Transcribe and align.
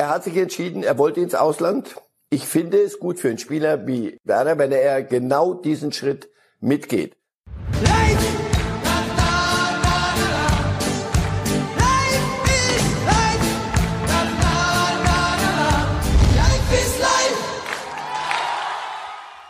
Er 0.00 0.10
hat 0.10 0.22
sich 0.22 0.36
entschieden, 0.36 0.84
er 0.84 0.96
wollte 0.96 1.20
ins 1.20 1.34
Ausland. 1.34 1.96
Ich 2.30 2.46
finde 2.46 2.78
es 2.78 3.00
gut 3.00 3.18
für 3.18 3.30
einen 3.30 3.38
Spieler 3.38 3.84
wie 3.88 4.16
Werner, 4.22 4.56
wenn 4.56 4.70
er 4.70 5.02
genau 5.02 5.54
diesen 5.54 5.90
Schritt 5.90 6.30
mitgeht. 6.60 7.16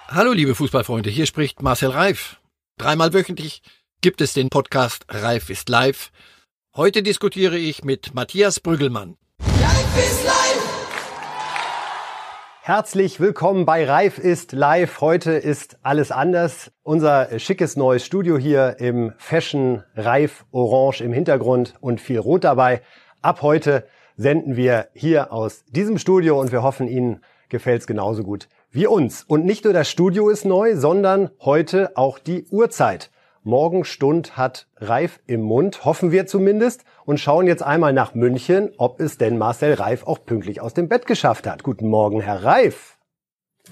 Hallo 0.08 0.32
liebe 0.32 0.54
Fußballfreunde, 0.54 1.10
hier 1.10 1.26
spricht 1.26 1.60
Marcel 1.60 1.90
Reif. 1.90 2.40
Dreimal 2.78 3.12
wöchentlich 3.12 3.60
gibt 4.00 4.22
es 4.22 4.32
den 4.32 4.48
Podcast 4.48 5.04
Reif 5.10 5.50
ist 5.50 5.68
live. 5.68 6.10
Heute 6.74 7.02
diskutiere 7.02 7.58
ich 7.58 7.84
mit 7.84 8.14
Matthias 8.14 8.60
Brüggelmann. 8.60 9.18
Reif 9.40 10.06
ist 10.06 10.24
live! 10.24 10.37
Herzlich 12.68 13.18
willkommen 13.18 13.64
bei 13.64 13.86
Reif 13.86 14.18
ist 14.18 14.52
live. 14.52 15.00
Heute 15.00 15.32
ist 15.32 15.78
alles 15.82 16.12
anders. 16.12 16.70
Unser 16.82 17.38
schickes 17.38 17.76
neues 17.76 18.04
Studio 18.04 18.36
hier 18.36 18.76
im 18.78 19.14
Fashion 19.16 19.84
Reif 19.96 20.44
Orange 20.52 21.00
im 21.00 21.14
Hintergrund 21.14 21.72
und 21.80 21.98
viel 21.98 22.18
Rot 22.18 22.44
dabei. 22.44 22.82
Ab 23.22 23.40
heute 23.40 23.86
senden 24.18 24.54
wir 24.56 24.88
hier 24.92 25.32
aus 25.32 25.64
diesem 25.64 25.96
Studio 25.96 26.38
und 26.38 26.52
wir 26.52 26.62
hoffen, 26.62 26.88
Ihnen 26.88 27.22
gefällt's 27.48 27.86
genauso 27.86 28.22
gut 28.22 28.50
wie 28.70 28.86
uns. 28.86 29.24
Und 29.24 29.46
nicht 29.46 29.64
nur 29.64 29.72
das 29.72 29.88
Studio 29.88 30.28
ist 30.28 30.44
neu, 30.44 30.76
sondern 30.76 31.30
heute 31.40 31.96
auch 31.96 32.18
die 32.18 32.44
Uhrzeit. 32.50 33.10
Morgenstund 33.44 34.36
hat 34.36 34.66
Reif 34.76 35.20
im 35.26 35.40
Mund, 35.40 35.86
hoffen 35.86 36.12
wir 36.12 36.26
zumindest, 36.26 36.84
und 37.08 37.18
schauen 37.18 37.46
jetzt 37.46 37.62
einmal 37.62 37.94
nach 37.94 38.14
München, 38.14 38.70
ob 38.76 39.00
es 39.00 39.16
denn 39.16 39.38
Marcel 39.38 39.72
Reif 39.72 40.06
auch 40.06 40.26
pünktlich 40.26 40.60
aus 40.60 40.74
dem 40.74 40.88
Bett 40.90 41.06
geschafft 41.06 41.46
hat. 41.46 41.62
Guten 41.62 41.88
Morgen, 41.88 42.20
Herr 42.20 42.44
Reif. 42.44 42.98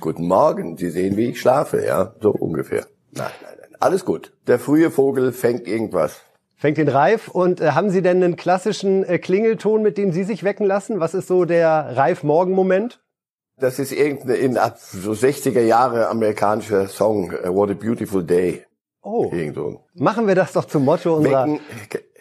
Guten 0.00 0.26
Morgen. 0.26 0.78
Sie 0.78 0.88
sehen, 0.88 1.18
wie 1.18 1.26
ich 1.26 1.40
schlafe, 1.40 1.84
ja, 1.84 2.14
so 2.22 2.30
ungefähr. 2.30 2.86
Nein, 3.12 3.26
nein, 3.42 3.52
nein. 3.60 3.76
Alles 3.78 4.06
gut. 4.06 4.32
Der 4.46 4.58
frühe 4.58 4.90
Vogel 4.90 5.32
fängt 5.32 5.68
irgendwas. 5.68 6.22
Fängt 6.54 6.78
den 6.78 6.88
Reif. 6.88 7.28
Und 7.28 7.60
äh, 7.60 7.72
haben 7.72 7.90
Sie 7.90 8.00
denn 8.00 8.24
einen 8.24 8.36
klassischen 8.36 9.04
äh, 9.04 9.18
Klingelton, 9.18 9.82
mit 9.82 9.98
dem 9.98 10.12
Sie 10.12 10.24
sich 10.24 10.42
wecken 10.42 10.64
lassen? 10.64 10.98
Was 10.98 11.12
ist 11.12 11.28
so 11.28 11.44
der 11.44 11.94
Reif-Morgen-Moment? 11.94 13.02
Das 13.58 13.78
ist 13.78 13.92
irgendein 13.92 14.36
in 14.36 14.54
so 14.78 15.12
60er 15.12 15.60
Jahre 15.60 16.08
amerikanischer 16.08 16.88
Song, 16.88 17.34
uh, 17.34 17.54
What 17.54 17.70
a 17.70 17.74
Beautiful 17.74 18.24
Day. 18.24 18.64
Oh. 19.02 19.30
Irgendwo. 19.30 19.84
Machen 19.92 20.26
wir 20.26 20.34
das 20.34 20.54
doch 20.54 20.64
zum 20.64 20.86
Motto 20.86 21.16
unserer, 21.16 21.58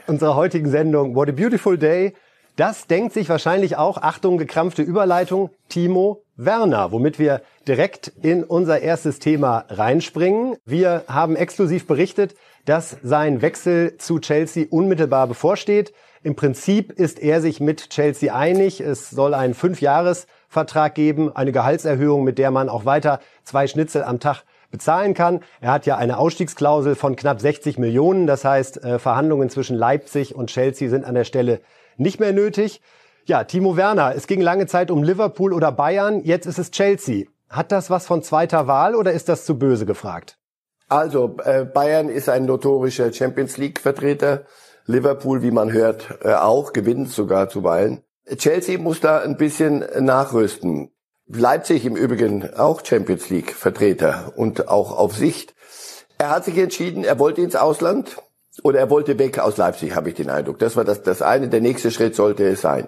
unserer 0.07 0.35
heutigen 0.35 0.69
Sendung. 0.69 1.15
What 1.15 1.29
a 1.29 1.31
Beautiful 1.31 1.77
Day. 1.77 2.13
Das 2.55 2.87
denkt 2.87 3.13
sich 3.13 3.27
wahrscheinlich 3.27 3.75
auch, 3.75 3.97
Achtung, 3.97 4.37
gekrampfte 4.37 4.81
Überleitung, 4.81 5.49
Timo 5.67 6.23
Werner, 6.37 6.91
womit 6.91 7.19
wir 7.19 7.41
direkt 7.67 8.13
in 8.21 8.43
unser 8.43 8.79
erstes 8.79 9.19
Thema 9.19 9.65
reinspringen. 9.69 10.55
Wir 10.65 11.03
haben 11.07 11.35
exklusiv 11.35 11.85
berichtet, 11.85 12.35
dass 12.63 12.97
sein 13.03 13.41
Wechsel 13.41 13.97
zu 13.97 14.19
Chelsea 14.19 14.67
unmittelbar 14.69 15.27
bevorsteht. 15.27 15.93
Im 16.23 16.35
Prinzip 16.35 16.93
ist 16.93 17.21
er 17.21 17.41
sich 17.41 17.59
mit 17.59 17.89
Chelsea 17.89 18.33
einig. 18.33 18.79
Es 18.79 19.09
soll 19.09 19.33
ein 19.33 19.53
Fünfjahres 19.53 20.27
Vertrag 20.47 20.95
geben, 20.95 21.35
eine 21.35 21.51
Gehaltserhöhung, 21.51 22.23
mit 22.23 22.37
der 22.37 22.51
man 22.51 22.69
auch 22.69 22.85
weiter 22.85 23.19
zwei 23.43 23.67
Schnitzel 23.67 24.03
am 24.03 24.19
Tag 24.19 24.43
bezahlen 24.75 25.13
kann. 25.13 25.39
Er 25.61 25.71
hat 25.71 25.85
ja 25.85 25.95
eine 25.95 26.17
Ausstiegsklausel 26.17 26.95
von 26.95 27.15
knapp 27.15 27.39
60 27.39 27.77
Millionen. 27.77 28.27
Das 28.27 28.43
heißt, 28.43 28.83
äh, 28.83 28.99
Verhandlungen 28.99 29.49
zwischen 29.49 29.77
Leipzig 29.77 30.35
und 30.35 30.49
Chelsea 30.49 30.89
sind 30.89 31.05
an 31.05 31.15
der 31.15 31.23
Stelle 31.23 31.61
nicht 31.95 32.19
mehr 32.19 32.33
nötig. 32.33 32.81
Ja, 33.25 33.45
Timo 33.45 33.77
Werner, 33.77 34.13
es 34.15 34.27
ging 34.27 34.41
lange 34.41 34.67
Zeit 34.67 34.91
um 34.91 35.01
Liverpool 35.01 35.53
oder 35.53 35.71
Bayern, 35.71 36.21
jetzt 36.23 36.45
ist 36.45 36.59
es 36.59 36.71
Chelsea. 36.71 37.25
Hat 37.49 37.71
das 37.71 37.89
was 37.89 38.05
von 38.05 38.21
zweiter 38.21 38.67
Wahl 38.67 38.95
oder 38.95 39.13
ist 39.13 39.29
das 39.29 39.45
zu 39.45 39.57
böse 39.57 39.85
gefragt? 39.85 40.37
Also, 40.89 41.37
äh, 41.43 41.63
Bayern 41.63 42.09
ist 42.09 42.27
ein 42.29 42.45
notorischer 42.45 43.11
Champions 43.13 43.57
League 43.57 43.79
Vertreter. 43.79 44.43
Liverpool, 44.85 45.41
wie 45.41 45.51
man 45.51 45.71
hört, 45.71 46.19
äh, 46.23 46.33
auch, 46.33 46.73
gewinnt 46.73 47.09
sogar 47.09 47.49
zuweilen. 47.49 48.03
Chelsea 48.35 48.77
muss 48.77 48.99
da 48.99 49.19
ein 49.19 49.37
bisschen 49.37 49.85
nachrüsten. 49.99 50.91
Leipzig 51.27 51.85
im 51.85 51.95
Übrigen 51.95 52.53
auch 52.53 52.85
Champions 52.85 53.29
League 53.29 53.53
Vertreter 53.53 54.33
und 54.35 54.67
auch 54.67 54.95
auf 54.95 55.15
Sicht. 55.15 55.55
Er 56.17 56.29
hat 56.29 56.45
sich 56.45 56.57
entschieden, 56.57 57.03
er 57.03 57.17
wollte 57.17 57.41
ins 57.41 57.55
Ausland 57.55 58.17
oder 58.63 58.79
er 58.79 58.89
wollte 58.89 59.17
weg 59.17 59.39
aus 59.39 59.57
Leipzig, 59.57 59.95
habe 59.95 60.09
ich 60.09 60.15
den 60.15 60.29
Eindruck. 60.29 60.59
Das 60.59 60.75
war 60.75 60.85
das, 60.85 61.01
das 61.01 61.21
eine. 61.21 61.49
Der 61.49 61.61
nächste 61.61 61.91
Schritt 61.91 62.15
sollte 62.15 62.47
es 62.47 62.61
sein. 62.61 62.87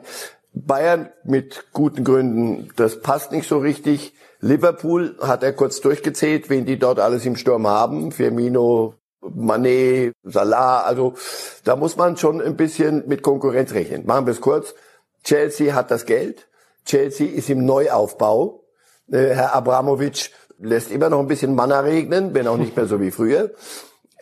Bayern 0.53 1.09
mit 1.23 1.65
guten 1.73 2.03
Gründen, 2.03 2.69
das 2.75 3.01
passt 3.01 3.31
nicht 3.31 3.47
so 3.47 3.57
richtig. 3.57 4.13
Liverpool 4.39 5.17
hat 5.19 5.43
er 5.43 5.53
kurz 5.53 5.81
durchgezählt, 5.81 6.49
wen 6.49 6.65
die 6.65 6.77
dort 6.77 6.99
alles 6.99 7.25
im 7.25 7.35
Sturm 7.35 7.67
haben. 7.67 8.11
Firmino, 8.11 8.93
Manet, 9.21 10.13
Salah. 10.23 10.81
Also 10.81 11.15
da 11.63 11.75
muss 11.75 11.97
man 11.97 12.17
schon 12.17 12.39
ein 12.39 12.55
bisschen 12.55 13.07
mit 13.07 13.23
Konkurrenz 13.23 13.73
rechnen. 13.73 14.05
Machen 14.05 14.27
wir 14.27 14.31
es 14.31 14.41
kurz. 14.41 14.75
Chelsea 15.23 15.73
hat 15.73 15.89
das 15.89 16.05
Geld. 16.05 16.47
Chelsea 16.87 17.27
ist 17.27 17.49
im 17.49 17.65
Neuaufbau. 17.65 18.63
Äh, 19.11 19.35
Herr 19.35 19.53
Abramovic 19.53 20.31
lässt 20.57 20.91
immer 20.91 21.09
noch 21.09 21.19
ein 21.19 21.27
bisschen 21.27 21.53
Manna 21.53 21.81
regnen, 21.81 22.33
wenn 22.33 22.47
auch 22.47 22.57
nicht 22.57 22.75
mehr 22.75 22.87
so 22.87 22.99
wie 22.99 23.11
früher. 23.11 23.51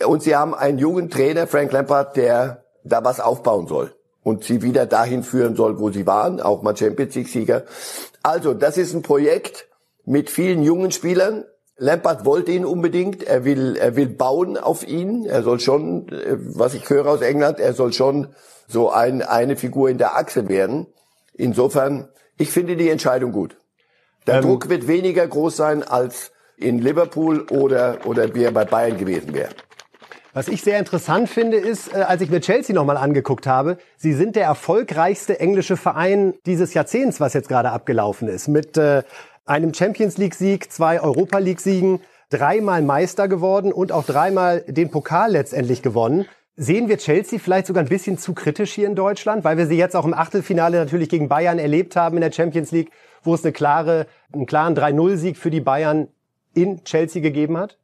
Und 0.06 0.24
sie 0.24 0.36
haben 0.36 0.53
einen 0.53 0.80
jungen 0.80 1.09
Trainer, 1.09 1.48
Frank 1.48 1.72
Lampard, 1.72 2.18
der 2.18 2.66
da 2.84 3.03
was 3.03 3.20
aufbauen 3.20 3.68
soll 3.68 3.96
und 4.24 4.44
sie 4.44 4.62
wieder 4.62 4.86
dahin 4.86 5.24
führen 5.24 5.56
soll, 5.56 5.80
wo 5.80 5.92
sie 5.92 6.08
waren, 6.08 6.42
auch 6.42 6.64
mal 6.64 6.76
Champions 6.76 7.16
League 7.16 7.30
Sieger. 7.30 7.64
Also, 8.24 8.53
das 8.53 8.78
ist 8.78 8.94
ein 8.94 9.03
Projekt 9.03 9.68
mit 10.03 10.30
vielen 10.30 10.64
jungen 10.64 10.92
Spielern. 10.92 11.46
Lampard 11.78 12.26
wollte 12.26 12.52
ihn 12.52 12.66
unbedingt. 12.66 13.24
Er 13.24 13.46
will, 13.46 13.76
er 13.76 13.96
will 13.96 14.08
bauen 14.08 14.58
auf 14.58 14.88
ihn. 14.88 15.26
Er 15.26 15.44
soll 15.44 15.59
schon, 15.59 16.09
äh, 16.09 16.38
was 16.40 16.74
ich 16.74 16.90
höre 16.90 17.06
aus 17.06 17.22
England, 17.22 17.59
er 17.59 17.74
soll 17.74 17.94
schon 17.94 18.30
so 18.68 18.90
ein, 18.90 19.22
eine 19.22 19.58
Figur 19.58 19.90
in 19.90 20.00
der 20.00 20.18
Achse 20.18 20.50
werden. 20.50 20.88
Insofern, 21.34 22.09
ich 22.38 22.51
finde 22.51 22.75
die 22.75 22.90
Entscheidung 22.90 23.31
gut. 23.31 23.57
Der 24.28 24.35
ähm, 24.35 24.41
Druck 24.41 24.69
wird 24.69 24.88
weniger 24.88 25.28
groß 25.28 25.56
sein 25.56 25.84
als 25.84 26.31
in 26.57 26.79
Liverpool 26.79 27.41
oder, 27.50 28.00
oder 28.06 28.34
wie 28.34 28.44
er 28.44 28.51
bei 28.51 28.66
Bayern 28.66 28.97
gewesen 28.97 29.34
wäre. 29.34 29.50
Was 30.34 30.50
ich 30.50 30.62
sehr 30.62 30.79
interessant 30.79 31.29
finde, 31.29 31.57
ist, 31.57 31.94
äh, 31.94 32.01
als 32.01 32.22
ich 32.22 32.29
mir 32.29 32.41
Chelsea 32.41 32.75
nochmal 32.75 32.97
angeguckt 32.97 33.47
habe, 33.47 33.78
sie 33.96 34.13
sind 34.13 34.35
der 34.35 34.46
erfolgreichste 34.46 35.40
englische 35.40 35.78
Verein 35.78 36.34
dieses 36.46 36.73
Jahrzehnts, 36.73 37.22
was 37.22 37.34
jetzt 37.34 37.47
gerade 37.47 37.72
abgelaufen 37.72 38.28
ist. 38.28 38.50
Mit 38.50 38.78
äh, 38.78 39.03
einem 39.46 39.73
Champions 39.73 40.17
League-Sieg, 40.17 40.72
zwei 40.72 41.02
Europa 41.02 41.38
League-Siegen, 41.38 42.02
dreimal 42.29 42.81
Meister 42.81 43.28
geworden 43.28 43.72
und 43.72 43.91
auch 43.91 44.03
dreimal 44.03 44.62
den 44.67 44.91
Pokal 44.91 45.31
letztendlich 45.31 45.81
gewonnen. 45.81 46.25
Sehen 46.57 46.88
wir 46.88 46.97
Chelsea 46.97 47.38
vielleicht 47.38 47.67
sogar 47.67 47.83
ein 47.83 47.89
bisschen 47.89 48.17
zu 48.17 48.33
kritisch 48.33 48.71
hier 48.73 48.88
in 48.88 48.95
Deutschland, 48.95 49.43
weil 49.43 49.57
wir 49.57 49.67
sie 49.67 49.77
jetzt 49.77 49.93
auch 49.93 50.05
im 50.05 50.13
Achtelfinale 50.13 50.77
natürlich 50.77 51.09
gegen 51.09 51.27
Bayern 51.27 51.59
erlebt 51.59 51.97
haben 51.97 52.16
in 52.16 52.21
der 52.21 52.31
Champions 52.31 52.71
League, 52.71 52.91
wo 53.23 53.33
es 53.33 53.43
eine 53.43 53.51
klare, 53.51 54.07
einen 54.31 54.45
klaren 54.45 54.73
3-0-Sieg 54.73 55.35
für 55.35 55.51
die 55.51 55.59
Bayern 55.59 56.07
in 56.53 56.81
Chelsea 56.85 57.21
gegeben 57.21 57.57
hat? 57.57 57.77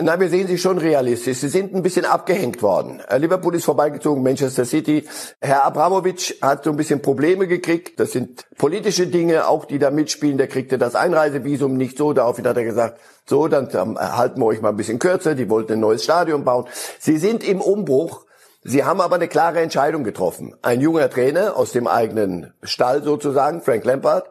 Na, 0.00 0.18
wir 0.18 0.28
sehen 0.28 0.48
sie 0.48 0.58
schon 0.58 0.78
realistisch. 0.78 1.38
Sie 1.38 1.48
sind 1.48 1.72
ein 1.72 1.84
bisschen 1.84 2.04
abgehängt 2.04 2.62
worden. 2.62 3.00
Äh, 3.08 3.18
Liverpool 3.18 3.54
ist 3.54 3.64
vorbeigezogen, 3.64 4.24
Manchester 4.24 4.64
City. 4.64 5.06
Herr 5.40 5.64
Abramovic 5.64 6.36
hat 6.42 6.64
so 6.64 6.70
ein 6.70 6.76
bisschen 6.76 7.00
Probleme 7.00 7.46
gekriegt. 7.46 8.00
Das 8.00 8.10
sind 8.10 8.44
politische 8.58 9.06
Dinge, 9.06 9.46
auch 9.46 9.66
die 9.66 9.78
da 9.78 9.92
mitspielen. 9.92 10.36
Der 10.36 10.48
kriegte 10.48 10.78
das 10.78 10.96
Einreisevisum 10.96 11.76
nicht 11.76 11.96
so. 11.96 12.12
Daraufhin 12.12 12.44
hat 12.44 12.56
er 12.56 12.64
gesagt, 12.64 13.00
so, 13.24 13.46
dann 13.46 13.68
halten 13.72 14.40
wir 14.40 14.46
euch 14.46 14.60
mal 14.60 14.70
ein 14.70 14.76
bisschen 14.76 14.98
kürzer. 14.98 15.36
Die 15.36 15.48
wollten 15.48 15.74
ein 15.74 15.80
neues 15.80 16.02
Stadion 16.02 16.42
bauen. 16.42 16.66
Sie 16.98 17.16
sind 17.16 17.44
im 17.44 17.60
Umbruch. 17.60 18.26
Sie 18.64 18.82
haben 18.82 19.00
aber 19.00 19.14
eine 19.14 19.28
klare 19.28 19.60
Entscheidung 19.60 20.02
getroffen. 20.02 20.56
Ein 20.62 20.80
junger 20.80 21.08
Trainer 21.08 21.56
aus 21.56 21.70
dem 21.70 21.86
eigenen 21.86 22.52
Stall 22.64 23.04
sozusagen, 23.04 23.60
Frank 23.60 23.84
Lampard, 23.84 24.28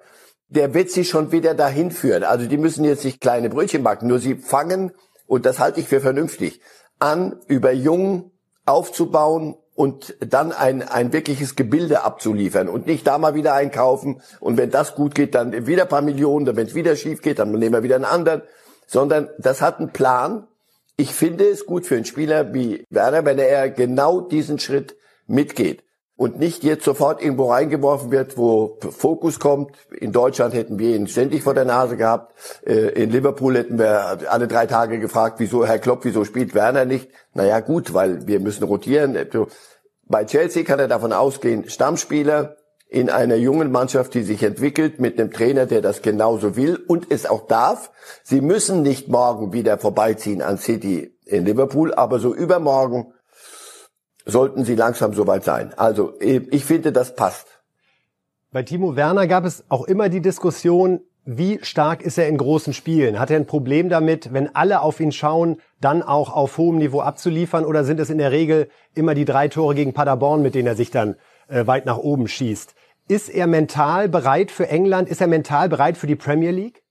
der 0.50 0.74
wird 0.74 0.92
sie 0.92 1.06
schon 1.06 1.31
wieder 1.31 1.54
dahin 1.54 1.89
führen. 1.89 2.24
Also 2.24 2.48
die 2.48 2.57
müssen 2.57 2.83
jetzt 2.83 3.06
nicht 3.06 3.21
kleine 3.21 3.50
Brötchen 3.50 3.83
backen, 3.83 4.07
nur 4.07 4.19
sie 4.19 4.36
fangen 4.36 4.92
und 5.28 5.46
das 5.46 5.60
halte 5.60 5.80
ich 5.80 5.88
für 5.88 6.02
vernünftig, 6.02 6.62
an, 7.00 7.40
über 7.48 7.72
Jungen 7.72 8.31
aufzubauen 8.66 9.56
und 9.75 10.16
dann 10.20 10.52
ein, 10.52 10.84
ein 10.84 11.14
wirkliches 11.14 11.56
Gebilde 11.56 12.04
abzuliefern 12.04 12.70
und 12.70 12.86
nicht 12.86 13.08
da 13.08 13.18
mal 13.18 13.34
wieder 13.34 13.54
einkaufen. 13.54 14.22
Und 14.40 14.58
wenn 14.58 14.70
das 14.70 14.96
gut 14.96 15.16
geht, 15.16 15.36
dann 15.36 15.66
wieder 15.66 15.84
ein 15.84 15.90
paar 15.90 16.02
Millionen, 16.02 16.46
dann 16.46 16.56
wenn 16.56 16.68
es 16.68 16.75
wieder 16.75 16.96
schief 16.96 17.22
geht, 17.22 17.40
dann 17.40 17.52
nehmen 17.52 17.74
wir 17.74 17.84
wieder 17.84 17.96
einen 17.96 18.06
anderen, 18.06 18.44
sondern 18.86 19.30
das 19.40 19.62
hat 19.62 19.80
einen 19.80 19.92
Plan. 19.92 20.48
Ich 20.96 21.14
finde 21.14 21.46
es 21.46 21.66
gut 21.66 21.88
für 21.88 21.96
einen 21.96 22.06
Spieler 22.06 22.54
wie 22.54 22.86
Werner, 22.90 23.25
wenn 23.25 23.40
er 23.40 23.70
genau 23.70 24.22
diesen 24.22 24.60
Schritt 24.60 24.96
mitgeht 25.25 25.84
und 26.15 26.39
nicht 26.39 26.63
jetzt 26.63 26.86
sofort 26.86 27.21
irgendwo 27.21 27.51
reingeworfen 27.51 28.12
wird, 28.12 28.38
wo 28.38 28.77
Fokus 28.92 29.39
kommt. 29.39 29.75
In 30.00 30.12
Deutschland 30.12 30.54
hätten 30.54 30.77
wir 30.77 30.95
ihn 30.95 31.07
ständig 31.07 31.44
vor 31.44 31.54
der 31.54 31.65
Nase 31.65 31.98
gehabt. 31.98 32.33
Äh, 32.65 32.89
in 33.04 33.10
Liverpool 33.10 33.56
hätten 33.56 33.80
wir 33.80 34.31
alle 34.31 34.48
drei 34.48 34.68
Tage 34.68 35.00
gefragt, 35.00 35.39
wieso 35.39 35.65
Herr 35.65 35.80
Klopp, 35.80 36.06
wieso 36.06 36.24
spielt 36.24 36.54
Werner 36.54 36.86
nicht? 36.86 37.10
Naja 37.33 37.60
gut, 37.62 37.94
weil 37.94 38.27
wir 38.27 38.39
müssen 38.39 38.63
rotieren. 38.63 39.18
Bei 40.06 40.25
Chelsea 40.25 40.63
kann 40.63 40.80
er 40.80 40.88
davon 40.88 41.13
ausgehen, 41.13 41.69
Stammspieler, 41.69 42.57
in 42.94 43.10
einer 43.10 43.38
jungen 43.38 43.71
Mannschaft, 43.71 44.13
die 44.13 44.21
sich 44.21 44.44
entwickelt, 44.44 45.00
mit 45.00 45.19
einem 45.19 45.31
Trainer, 45.31 45.65
der 45.65 45.81
das 45.81 46.04
genauso 46.04 46.56
will 46.56 46.75
und 46.75 47.07
es 47.10 47.25
auch 47.25 47.48
darf. 47.48 47.89
Sie 48.24 48.39
müssen 48.39 48.83
nicht 48.83 49.07
morgen 49.07 49.51
wieder 49.51 49.80
vorbeiziehen 49.80 50.44
an 50.44 50.60
City 50.60 51.18
in 51.25 51.44
Liverpool, 51.44 51.92
aber 51.92 52.19
so 52.19 52.36
übermorgen 52.36 53.12
sollten 54.25 54.66
sie 54.66 54.75
langsam 54.75 55.14
soweit 55.14 55.44
sein. 55.44 55.74
Also 55.75 56.14
ich 56.20 56.66
finde, 56.66 56.92
das 56.92 57.16
passt. 57.16 57.48
Bei 58.52 58.64
Timo 58.64 58.96
Werner 58.96 59.28
gab 59.28 59.46
es 59.46 59.64
auch 59.70 59.86
immer 59.86 60.10
die 60.10 60.22
Diskussion, 60.22 61.02
wie 61.25 61.60
stark 61.64 62.02
ist 62.02 62.18
er 62.18 62.28
in 62.28 62.38
großen 62.38 62.74
Spielen? 62.74 63.18
Hat 63.18 63.31
er 63.31 63.38
ein 63.38 63.46
Problem 63.46 63.88
damit, 63.90 64.34
wenn 64.34 64.54
alle 64.56 64.81
auf 64.81 65.00
ihn 65.00 65.12
schauen, 65.12 65.58
dann 65.80 66.04
auch 66.04 66.36
auf 66.36 66.58
hohem 66.58 66.78
Niveau 66.78 67.00
abzuliefern? 67.00 67.66
Oder 67.66 67.86
sind 67.86 68.00
es 68.00 68.10
in 68.10 68.18
der 68.18 68.31
Regel 68.31 68.70
immer 68.94 69.16
die 69.16 69.25
drei 69.25 69.48
Tore 69.48 69.74
gegen 69.74 69.94
Paderborn, 69.94 70.42
mit 70.42 70.54
denen 70.54 70.68
er 70.68 70.75
sich 70.75 70.92
dann 70.92 71.16
äh, 71.48 71.66
weit 71.66 71.86
nach 71.86 71.98
oben 71.98 72.28
schießt? 72.28 72.75
Ist 73.08 73.30
er 73.30 73.48
mental 73.48 74.10
bereit 74.10 74.52
für 74.52 74.68
England? 74.68 75.10
Ist 75.10 75.22
er 75.22 75.28
mental 75.28 75.70
bereit 75.70 75.98
für 75.98 76.08
die 76.08 76.16
Premier 76.16 76.52
League? 76.52 76.84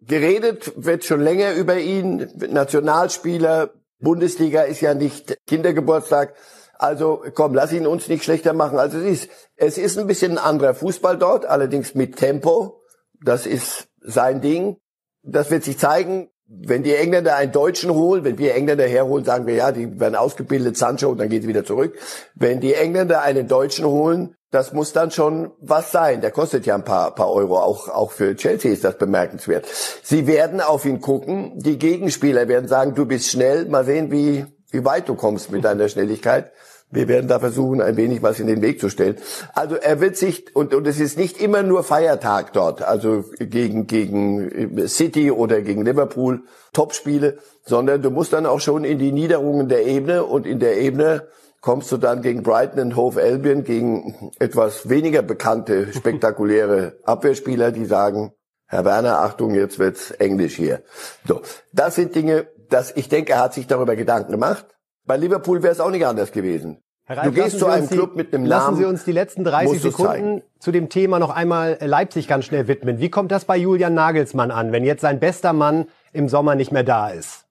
Geredet 0.00 0.72
wird 0.76 1.04
schon 1.04 1.20
länger 1.20 1.54
über 1.54 1.78
ihn. 1.78 2.28
Nationalspieler, 2.36 3.70
Bundesliga 4.00 4.62
ist 4.62 4.80
ja 4.80 4.94
nicht 4.94 5.36
Kindergeburtstag. 5.46 6.34
Also 6.74 7.24
komm, 7.34 7.54
lass 7.54 7.72
ihn 7.72 7.86
uns 7.86 8.08
nicht 8.08 8.24
schlechter 8.24 8.52
machen. 8.52 8.78
Also 8.78 8.98
es 8.98 9.22
ist, 9.22 9.30
es 9.56 9.78
ist 9.78 9.98
ein 9.98 10.06
bisschen 10.06 10.32
ein 10.32 10.38
anderer 10.38 10.74
Fußball 10.74 11.18
dort, 11.18 11.44
allerdings 11.44 11.94
mit 11.94 12.16
Tempo. 12.16 12.82
Das 13.24 13.46
ist 13.46 13.88
sein 14.00 14.40
Ding. 14.40 14.76
Das 15.22 15.50
wird 15.50 15.64
sich 15.64 15.78
zeigen. 15.78 16.30
Wenn 16.46 16.82
die 16.82 16.94
Engländer 16.94 17.36
einen 17.36 17.52
Deutschen 17.52 17.92
holen, 17.92 18.24
wenn 18.24 18.38
wir 18.38 18.54
Engländer 18.54 18.86
herholen, 18.86 19.24
sagen 19.24 19.46
wir 19.46 19.54
ja, 19.54 19.70
die 19.70 20.00
werden 20.00 20.14
ausgebildet, 20.14 20.78
Sancho, 20.78 21.10
und 21.10 21.18
dann 21.18 21.28
geht 21.28 21.42
sie 21.42 21.48
wieder 21.48 21.64
zurück. 21.64 21.98
Wenn 22.34 22.60
die 22.60 22.72
Engländer 22.72 23.20
einen 23.20 23.48
Deutschen 23.48 23.84
holen, 23.84 24.34
das 24.50 24.72
muss 24.72 24.92
dann 24.92 25.10
schon 25.10 25.50
was 25.60 25.92
sein. 25.92 26.20
Der 26.20 26.30
kostet 26.30 26.64
ja 26.64 26.74
ein 26.74 26.84
paar, 26.84 27.14
paar 27.14 27.30
Euro. 27.30 27.58
Auch, 27.58 27.88
auch 27.88 28.12
für 28.12 28.34
Chelsea 28.34 28.72
ist 28.72 28.84
das 28.84 28.96
bemerkenswert. 28.96 29.66
Sie 30.02 30.26
werden 30.26 30.60
auf 30.60 30.86
ihn 30.86 31.00
gucken. 31.00 31.52
Die 31.56 31.78
Gegenspieler 31.78 32.48
werden 32.48 32.68
sagen, 32.68 32.94
du 32.94 33.04
bist 33.04 33.28
schnell. 33.28 33.66
Mal 33.66 33.84
sehen, 33.84 34.10
wie, 34.10 34.46
wie 34.70 34.84
weit 34.84 35.08
du 35.08 35.14
kommst 35.14 35.52
mit 35.52 35.64
deiner 35.64 35.88
Schnelligkeit. 35.88 36.50
Wir 36.90 37.06
werden 37.06 37.28
da 37.28 37.38
versuchen, 37.38 37.82
ein 37.82 37.98
wenig 37.98 38.22
was 38.22 38.40
in 38.40 38.46
den 38.46 38.62
Weg 38.62 38.80
zu 38.80 38.88
stellen. 38.88 39.16
Also 39.52 39.74
er 39.74 40.00
wird 40.00 40.16
sich, 40.16 40.56
und, 40.56 40.72
und 40.72 40.86
es 40.86 40.98
ist 40.98 41.18
nicht 41.18 41.38
immer 41.38 41.62
nur 41.62 41.84
Feiertag 41.84 42.54
dort, 42.54 42.80
also 42.80 43.24
gegen, 43.38 43.86
gegen 43.86 44.88
City 44.88 45.30
oder 45.30 45.60
gegen 45.60 45.84
Liverpool, 45.84 46.44
Topspiele, 46.72 47.36
sondern 47.62 48.00
du 48.00 48.10
musst 48.10 48.32
dann 48.32 48.46
auch 48.46 48.60
schon 48.60 48.84
in 48.84 48.98
die 48.98 49.12
Niederungen 49.12 49.68
der 49.68 49.86
Ebene 49.86 50.24
und 50.24 50.46
in 50.46 50.60
der 50.60 50.78
Ebene 50.78 51.28
kommst 51.60 51.90
du 51.92 51.96
dann 51.96 52.22
gegen 52.22 52.42
Brighton 52.42 52.80
und 52.80 52.96
Hove 52.96 53.22
Albion, 53.22 53.64
gegen 53.64 54.32
etwas 54.38 54.88
weniger 54.88 55.22
bekannte, 55.22 55.92
spektakuläre 55.92 56.98
Abwehrspieler, 57.04 57.72
die 57.72 57.84
sagen, 57.84 58.32
Herr 58.66 58.84
Werner, 58.84 59.20
Achtung, 59.20 59.54
jetzt 59.54 59.78
wird's 59.78 60.10
Englisch 60.10 60.56
hier. 60.56 60.82
So, 61.26 61.40
das 61.72 61.94
sind 61.94 62.14
Dinge, 62.14 62.48
dass 62.68 62.94
ich 62.94 63.08
denke, 63.08 63.32
er 63.32 63.40
hat 63.40 63.54
sich 63.54 63.66
darüber 63.66 63.96
Gedanken 63.96 64.32
gemacht. 64.32 64.66
Bei 65.06 65.16
Liverpool 65.16 65.62
wäre 65.62 65.72
es 65.72 65.80
auch 65.80 65.90
nicht 65.90 66.04
anders 66.04 66.32
gewesen. 66.32 66.82
Herr 67.04 67.16
Reif, 67.16 67.24
du 67.24 67.32
gehst 67.32 67.58
zu 67.58 67.66
einem 67.66 67.88
Club 67.88 68.14
mit 68.14 68.34
einem 68.34 68.44
Namen. 68.44 68.50
Lassen 68.50 68.76
Sie 68.76 68.84
uns 68.84 69.04
die 69.04 69.12
letzten 69.12 69.42
30 69.42 69.80
Sekunden 69.80 70.42
zu 70.58 70.70
dem 70.70 70.90
Thema 70.90 71.18
noch 71.18 71.30
einmal 71.30 71.78
Leipzig 71.80 72.28
ganz 72.28 72.44
schnell 72.44 72.68
widmen. 72.68 73.00
Wie 73.00 73.08
kommt 73.08 73.32
das 73.32 73.46
bei 73.46 73.56
Julian 73.56 73.94
Nagelsmann 73.94 74.50
an, 74.50 74.72
wenn 74.72 74.84
jetzt 74.84 75.00
sein 75.00 75.18
bester 75.18 75.54
Mann 75.54 75.86
im 76.12 76.28
Sommer 76.28 76.54
nicht 76.54 76.70
mehr 76.70 76.84
da 76.84 77.08
ist? 77.08 77.47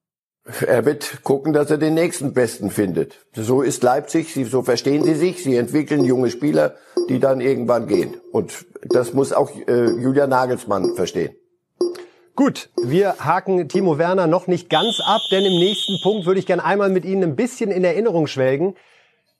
Er 0.65 0.85
wird 0.85 1.23
gucken, 1.23 1.51
dass 1.51 1.69
er 1.69 1.77
den 1.77 1.93
nächsten 1.93 2.33
Besten 2.33 2.69
findet. 2.69 3.25
So 3.33 3.61
ist 3.61 3.83
Leipzig, 3.83 4.33
so 4.49 4.63
verstehen 4.63 5.03
sie 5.03 5.15
sich, 5.15 5.43
sie 5.43 5.57
entwickeln 5.57 6.05
junge 6.05 6.29
Spieler, 6.29 6.75
die 7.09 7.19
dann 7.19 7.41
irgendwann 7.41 7.87
gehen. 7.87 8.15
Und 8.31 8.65
das 8.83 9.13
muss 9.13 9.33
auch 9.33 9.51
äh, 9.67 9.91
Julian 9.91 10.29
Nagelsmann 10.29 10.95
verstehen. 10.95 11.35
Gut, 12.35 12.69
wir 12.81 13.15
haken 13.19 13.67
Timo 13.67 13.97
Werner 13.97 14.27
noch 14.27 14.47
nicht 14.47 14.69
ganz 14.69 15.01
ab, 15.03 15.21
denn 15.31 15.43
im 15.43 15.59
nächsten 15.59 15.99
Punkt 16.01 16.25
würde 16.25 16.39
ich 16.39 16.45
gerne 16.45 16.63
einmal 16.63 16.89
mit 16.89 17.03
Ihnen 17.03 17.23
ein 17.23 17.35
bisschen 17.35 17.71
in 17.71 17.83
Erinnerung 17.83 18.27
schwelgen. 18.27 18.75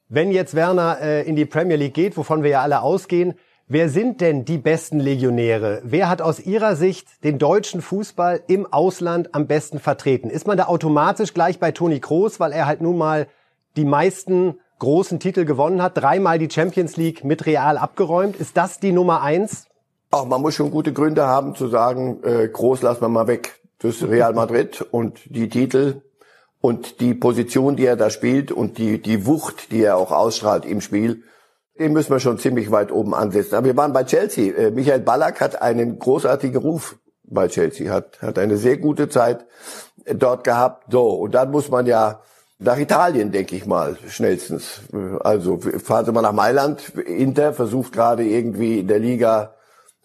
Wenn 0.09 0.31
jetzt 0.31 0.55
Werner 0.55 0.97
äh, 1.01 1.27
in 1.27 1.35
die 1.35 1.45
Premier 1.45 1.77
League 1.77 1.93
geht, 1.93 2.17
wovon 2.17 2.43
wir 2.43 2.49
ja 2.49 2.61
alle 2.61 2.81
ausgehen, 2.81 3.35
wer 3.67 3.89
sind 3.89 4.21
denn 4.21 4.45
die 4.45 4.57
besten 4.57 4.99
Legionäre? 4.99 5.81
Wer 5.83 6.09
hat 6.09 6.21
aus 6.21 6.39
Ihrer 6.39 6.75
Sicht 6.75 7.23
den 7.23 7.37
deutschen 7.37 7.81
Fußball 7.81 8.41
im 8.47 8.71
Ausland 8.71 9.33
am 9.33 9.47
besten 9.47 9.79
vertreten? 9.79 10.29
Ist 10.29 10.47
man 10.47 10.57
da 10.57 10.65
automatisch 10.65 11.33
gleich 11.33 11.59
bei 11.59 11.71
Toni 11.71 11.99
Kroos, 11.99 12.39
weil 12.39 12.51
er 12.51 12.65
halt 12.65 12.81
nun 12.81 12.97
mal 12.97 13.27
die 13.75 13.85
meisten 13.85 14.59
großen 14.79 15.19
Titel 15.19 15.45
gewonnen 15.45 15.81
hat, 15.81 15.97
dreimal 15.97 16.39
die 16.39 16.49
Champions 16.49 16.97
League 16.97 17.23
mit 17.23 17.45
Real 17.45 17.77
abgeräumt? 17.77 18.35
Ist 18.35 18.57
das 18.57 18.79
die 18.79 18.91
Nummer 18.91 19.21
eins? 19.21 19.67
Auch 20.11 20.25
man 20.25 20.41
muss 20.41 20.55
schon 20.55 20.71
gute 20.71 20.93
Gründe 20.93 21.25
haben 21.25 21.55
zu 21.55 21.67
sagen, 21.67 22.23
äh, 22.23 22.47
groß 22.47 22.81
lassen 22.81 23.01
wir 23.01 23.09
mal 23.09 23.27
weg. 23.27 23.59
Das 23.79 24.01
Real 24.01 24.33
Madrid 24.33 24.81
und 24.89 25.19
die 25.25 25.49
Titel 25.49 26.01
und 26.61 26.99
die 26.99 27.13
Position, 27.13 27.75
die 27.75 27.85
er 27.85 27.95
da 27.95 28.09
spielt 28.09 28.51
und 28.51 28.77
die, 28.77 29.01
die 29.01 29.27
Wucht, 29.27 29.71
die 29.71 29.83
er 29.83 29.97
auch 29.97 30.11
ausstrahlt 30.11 30.65
im 30.65 30.81
Spiel, 30.81 31.23
den 31.79 31.93
müssen 31.93 32.11
wir 32.11 32.19
schon 32.19 32.37
ziemlich 32.37 32.71
weit 32.71 32.91
oben 32.91 33.13
ansetzen. 33.13 33.55
Aber 33.55 33.65
wir 33.65 33.77
waren 33.77 33.93
bei 33.93 34.03
Chelsea. 34.03 34.53
Äh, 34.53 34.71
Michael 34.71 35.01
Ballack 35.01 35.41
hat 35.41 35.61
einen 35.61 35.99
großartigen 35.99 36.61
Ruf 36.61 36.97
bei 37.23 37.47
Chelsea, 37.47 37.91
hat, 37.91 38.21
hat 38.21 38.39
eine 38.39 38.57
sehr 38.57 38.77
gute 38.77 39.09
Zeit 39.09 39.45
dort 40.05 40.43
gehabt. 40.43 40.91
So, 40.91 41.09
und 41.09 41.35
dann 41.35 41.51
muss 41.51 41.69
man 41.69 41.85
ja 41.85 42.21
nach 42.59 42.77
Italien, 42.77 43.31
denke 43.31 43.55
ich 43.55 43.65
mal, 43.65 43.97
schnellstens. 44.07 44.81
Also 45.19 45.59
fahren 45.59 46.05
Sie 46.05 46.11
mal 46.11 46.21
nach 46.21 46.31
Mailand. 46.31 46.95
Inter 46.95 47.53
versucht 47.53 47.93
gerade 47.93 48.23
irgendwie 48.23 48.79
in 48.79 48.87
der 48.87 48.99
Liga 48.99 49.53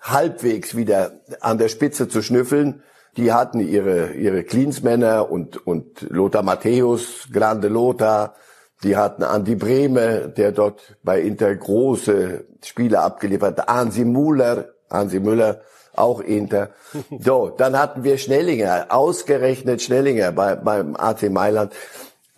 halbwegs 0.01 0.77
wieder 0.77 1.13
an 1.41 1.59
der 1.59 1.69
Spitze 1.69 2.09
zu 2.09 2.23
schnüffeln. 2.23 2.83
Die 3.17 3.33
hatten 3.33 3.61
ihre, 3.61 4.13
ihre 4.15 4.43
Cleansmänner 4.43 5.31
und, 5.31 5.67
und 5.67 6.03
Lothar 6.11 6.43
Matthäus, 6.43 7.29
Grande 7.33 7.69
Lothar. 7.69 8.35
Die 8.83 8.97
hatten 8.97 9.23
Andi 9.23 9.55
Brehme, 9.55 10.29
der 10.29 10.53
dort 10.53 10.97
bei 11.03 11.21
Inter 11.21 11.55
große 11.55 12.45
Spiele 12.65 13.01
abgeliefert 13.01 13.59
hat. 13.59 13.69
Ansi 13.69 14.05
Müller, 14.05 14.71
Ansi 14.89 15.21
Müller, 15.21 15.61
auch 15.95 16.21
Inter. 16.21 16.71
So, 17.21 17.51
dann 17.51 17.79
hatten 17.79 18.05
wir 18.05 18.19
Schnellinger, 18.19 18.87
ausgerechnet 18.89 19.83
Schnellinger 19.83 20.33
bei, 20.33 20.57
beim 20.57 20.97
AC 20.97 21.31
Mailand. 21.31 21.73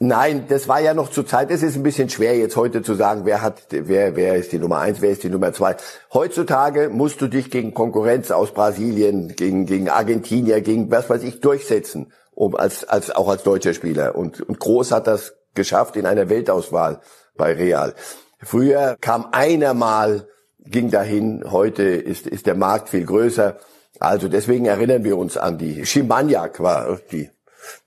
Nein, 0.00 0.46
das 0.48 0.68
war 0.68 0.80
ja 0.80 0.92
noch 0.92 1.08
zur 1.10 1.26
Zeit. 1.26 1.50
Es 1.50 1.62
ist 1.62 1.76
ein 1.76 1.82
bisschen 1.82 2.10
schwer 2.10 2.36
jetzt 2.36 2.56
heute 2.56 2.82
zu 2.82 2.94
sagen, 2.94 3.22
wer 3.24 3.40
hat, 3.40 3.62
wer, 3.70 4.16
wer 4.16 4.34
ist 4.36 4.52
die 4.52 4.58
Nummer 4.58 4.80
eins, 4.80 5.00
wer 5.00 5.10
ist 5.10 5.22
die 5.22 5.30
Nummer 5.30 5.52
zwei. 5.52 5.76
Heutzutage 6.12 6.90
musst 6.90 7.20
du 7.20 7.28
dich 7.28 7.50
gegen 7.50 7.72
Konkurrenz 7.72 8.30
aus 8.30 8.52
Brasilien, 8.52 9.34
gegen, 9.36 9.66
gegen 9.66 9.88
Argentinier, 9.88 10.60
gegen 10.60 10.90
was 10.90 11.08
weiß 11.08 11.22
ich 11.22 11.40
durchsetzen, 11.40 12.12
um 12.34 12.56
als, 12.56 12.84
als, 12.84 13.12
auch 13.12 13.28
als 13.28 13.44
deutscher 13.44 13.72
Spieler. 13.72 14.16
Und, 14.16 14.40
und 14.42 14.58
Groß 14.58 14.90
hat 14.90 15.06
das 15.06 15.34
geschafft 15.54 15.96
in 15.96 16.06
einer 16.06 16.28
Weltauswahl 16.28 17.00
bei 17.36 17.52
Real. 17.52 17.94
Früher 18.38 18.96
kam 19.00 19.28
einer 19.32 19.74
mal, 19.74 20.28
ging 20.58 20.90
dahin. 20.90 21.44
Heute 21.50 21.82
ist, 21.82 22.26
ist 22.26 22.46
der 22.46 22.54
Markt 22.54 22.88
viel 22.88 23.06
größer. 23.06 23.56
Also 24.00 24.28
deswegen 24.28 24.66
erinnern 24.66 25.04
wir 25.04 25.16
uns 25.16 25.36
an 25.36 25.58
die 25.58 25.86
Schimaniak 25.86 26.60
war 26.60 26.98
die 27.10 27.30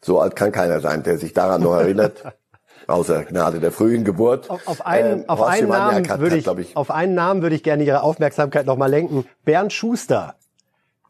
so 0.01 0.19
alt 0.19 0.35
kann 0.35 0.51
keiner 0.51 0.79
sein, 0.79 1.03
der 1.03 1.17
sich 1.17 1.33
daran 1.33 1.61
noch 1.61 1.75
erinnert. 1.75 2.23
Außer 2.87 3.25
Gnade 3.25 3.59
der 3.59 3.71
frühen 3.71 4.05
Geburt. 4.05 4.49
Auf, 4.49 4.65
auf 4.65 4.85
einen, 4.85 5.19
ähm, 5.19 5.25
auf 5.29 5.41
einen 5.41 5.67
Namen 5.67 6.07
würde 6.19 6.37
ich, 6.37 6.47
ich, 6.47 6.77
auf 6.77 6.89
einen 6.89 7.15
Namen 7.15 7.41
würde 7.41 7.55
ich 7.55 7.63
gerne 7.63 7.83
Ihre 7.83 8.01
Aufmerksamkeit 8.01 8.65
nochmal 8.65 8.89
lenken. 8.89 9.25
Bernd 9.43 9.73
Schuster. 9.73 10.35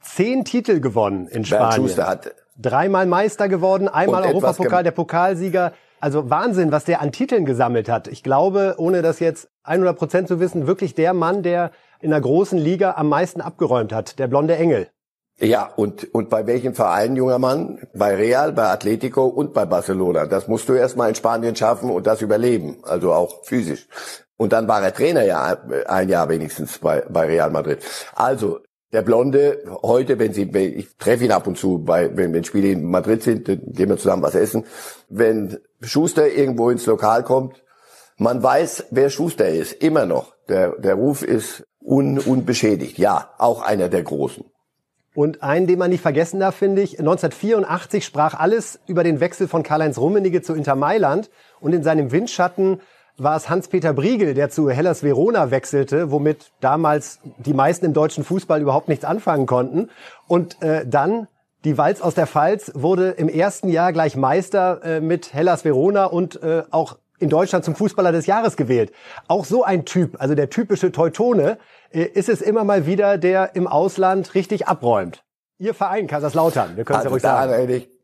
Zehn 0.02 0.44
Titel 0.44 0.80
gewonnen 0.80 1.28
in 1.28 1.46
Spanien. 1.46 1.70
Bernd 1.70 1.76
Schuster 1.76 2.08
hat 2.08 2.32
dreimal 2.58 3.06
Meister 3.06 3.48
geworden, 3.48 3.88
einmal 3.88 4.24
Europapokal, 4.24 4.84
der 4.84 4.92
Pokalsieger. 4.92 5.74
Also 6.00 6.30
Wahnsinn, 6.30 6.72
was 6.72 6.86
der 6.86 7.02
an 7.02 7.12
Titeln 7.12 7.46
gesammelt 7.46 7.90
hat. 7.90 8.08
Ich 8.08 8.24
glaube, 8.24 8.76
ohne 8.78 9.02
das 9.02 9.20
jetzt 9.20 9.50
100 9.64 9.98
Prozent 9.98 10.28
zu 10.28 10.40
wissen, 10.40 10.68
wirklich 10.68 10.94
der 10.94 11.14
Mann, 11.14 11.44
der 11.44 11.72
in 12.00 12.12
der 12.12 12.22
großen 12.22 12.58
Liga 12.58 12.94
am 12.98 13.10
meisten 13.10 13.42
abgeräumt 13.42 13.92
hat. 13.92 14.20
Der 14.20 14.28
blonde 14.28 14.56
Engel. 14.56 14.90
Ja, 15.40 15.70
und, 15.76 16.14
und 16.16 16.30
bei 16.30 16.48
welchem 16.48 16.74
Verein, 16.74 17.16
junger 17.16 17.38
Mann? 17.38 17.80
Bei 17.94 18.16
Real, 18.16 18.54
bei 18.54 18.70
Atletico 18.70 19.26
und 19.26 19.54
bei 19.54 19.66
Barcelona. 19.66 20.26
Das 20.26 20.48
musst 20.48 20.68
du 20.68 20.74
erstmal 20.74 21.10
in 21.10 21.16
Spanien 21.16 21.56
schaffen 21.56 21.92
und 21.92 22.08
das 22.08 22.22
überleben, 22.22 22.78
also 22.84 23.14
auch 23.14 23.44
physisch. 23.44 23.88
Und 24.38 24.54
dann 24.54 24.68
war 24.68 24.82
er 24.82 24.94
Trainer 24.94 25.24
ja 25.24 25.58
ein 25.88 26.10
Jahr 26.10 26.30
wenigstens 26.30 26.80
bei, 26.80 27.02
bei 27.10 27.26
Real 27.26 27.52
Madrid. 27.52 27.84
Also, 28.16 28.60
der 28.94 29.02
Blonde, 29.02 29.64
heute, 29.84 30.18
wenn 30.20 30.34
Sie, 30.34 30.44
ich 30.44 30.96
treffe 30.98 31.26
ihn 31.26 31.32
ab 31.32 31.48
und 31.48 31.58
zu, 31.58 31.80
bei, 31.80 32.16
wenn, 32.16 32.34
wenn 32.34 32.44
Spiele 32.44 32.70
in 32.70 32.86
Madrid 32.86 33.22
sind, 33.22 33.48
dann 33.48 33.62
gehen 33.66 33.90
wir 33.90 33.98
zusammen 33.98 34.24
was 34.24 34.36
essen. 34.36 34.66
Wenn 35.10 35.58
Schuster 35.82 36.30
irgendwo 36.30 36.70
ins 36.70 36.86
Lokal 36.86 37.24
kommt, 37.24 37.62
man 38.18 38.42
weiß, 38.42 38.86
wer 38.92 39.10
Schuster 39.10 39.48
ist, 39.50 39.74
immer 39.74 40.06
noch. 40.06 40.34
Der, 40.48 40.72
der 40.80 40.96
Ruf 40.96 41.22
ist 41.22 41.68
un, 41.82 42.18
unbeschädigt. 42.18 42.98
Ja, 42.98 43.32
auch 43.38 43.62
einer 43.62 43.90
der 43.90 44.04
Großen. 44.04 44.46
Und 45.14 45.42
einen, 45.42 45.68
den 45.68 45.80
man 45.80 45.90
nicht 45.90 46.02
vergessen 46.02 46.40
darf, 46.40 46.56
finde 46.56 46.82
ich, 46.82 47.00
1984 47.00 48.06
sprach 48.06 48.36
alles 48.40 48.80
über 48.86 49.04
den 49.04 49.20
Wechsel 49.20 49.48
von 49.48 49.64
Karl-Heinz 49.64 49.98
Rummenigge 49.98 50.42
zu 50.42 50.54
Inter 50.54 50.76
Mailand 50.76 51.30
und 51.60 51.74
in 51.74 51.84
seinem 51.84 52.12
Windschatten 52.12 52.82
war 53.18 53.36
es 53.36 53.50
Hans-Peter 53.50 53.94
Briegel, 53.94 54.34
der 54.34 54.50
zu 54.50 54.70
Hellas 54.70 55.04
Verona 55.04 55.52
wechselte, 55.52 56.12
womit 56.12 56.52
damals 56.60 57.20
die 57.38 57.54
meisten 57.54 57.86
im 57.86 57.94
deutschen 57.94 58.24
Fußball 58.24 58.62
überhaupt 58.62 58.88
nichts 58.88 59.06
anfangen 59.06 59.46
konnten. 59.46 59.90
Und 60.28 60.62
äh, 60.62 60.86
dann 60.86 61.28
die 61.66 61.78
Walz 61.78 62.02
aus 62.02 62.14
der 62.14 62.28
Pfalz 62.28 62.72
wurde 62.76 63.10
im 63.10 63.28
ersten 63.28 63.70
Jahr 63.70 63.92
gleich 63.92 64.16
Meister 64.16 64.82
äh, 64.84 65.02
mit 65.02 65.34
Hellas 65.34 65.66
Verona 65.66 66.06
und 66.06 66.42
äh, 66.44 66.64
auch 66.70 66.98
in 67.20 67.30
Deutschland 67.30 67.66
zum 67.66 67.76
Fußballer 67.76 68.12
des 68.12 68.28
Jahres 68.28 68.56
gewählt. 68.58 68.92
Auch 69.28 69.46
so 69.46 69.64
ein 69.64 69.86
Typ, 69.86 70.22
also 70.22 70.36
der 70.36 70.52
typische 70.52 70.92
Teutone, 70.92 71.58
äh, 71.90 72.04
ist 72.04 72.30
es 72.30 72.42
immer 72.42 72.64
mal 72.64 72.86
wieder, 72.86 73.18
der 73.18 73.56
im 73.56 73.66
Ausland 73.68 74.36
richtig 74.36 74.68
abräumt. 74.68 75.24
Ihr 75.58 75.74
Verein, 75.74 76.06
Kaiserslautern, 76.06 76.78
wir 76.78 76.86
können 76.86 77.00
es 77.00 77.06
also 77.06 77.18
ja 77.18 77.42
ruhig 77.50 77.68
sagen. 77.68 77.97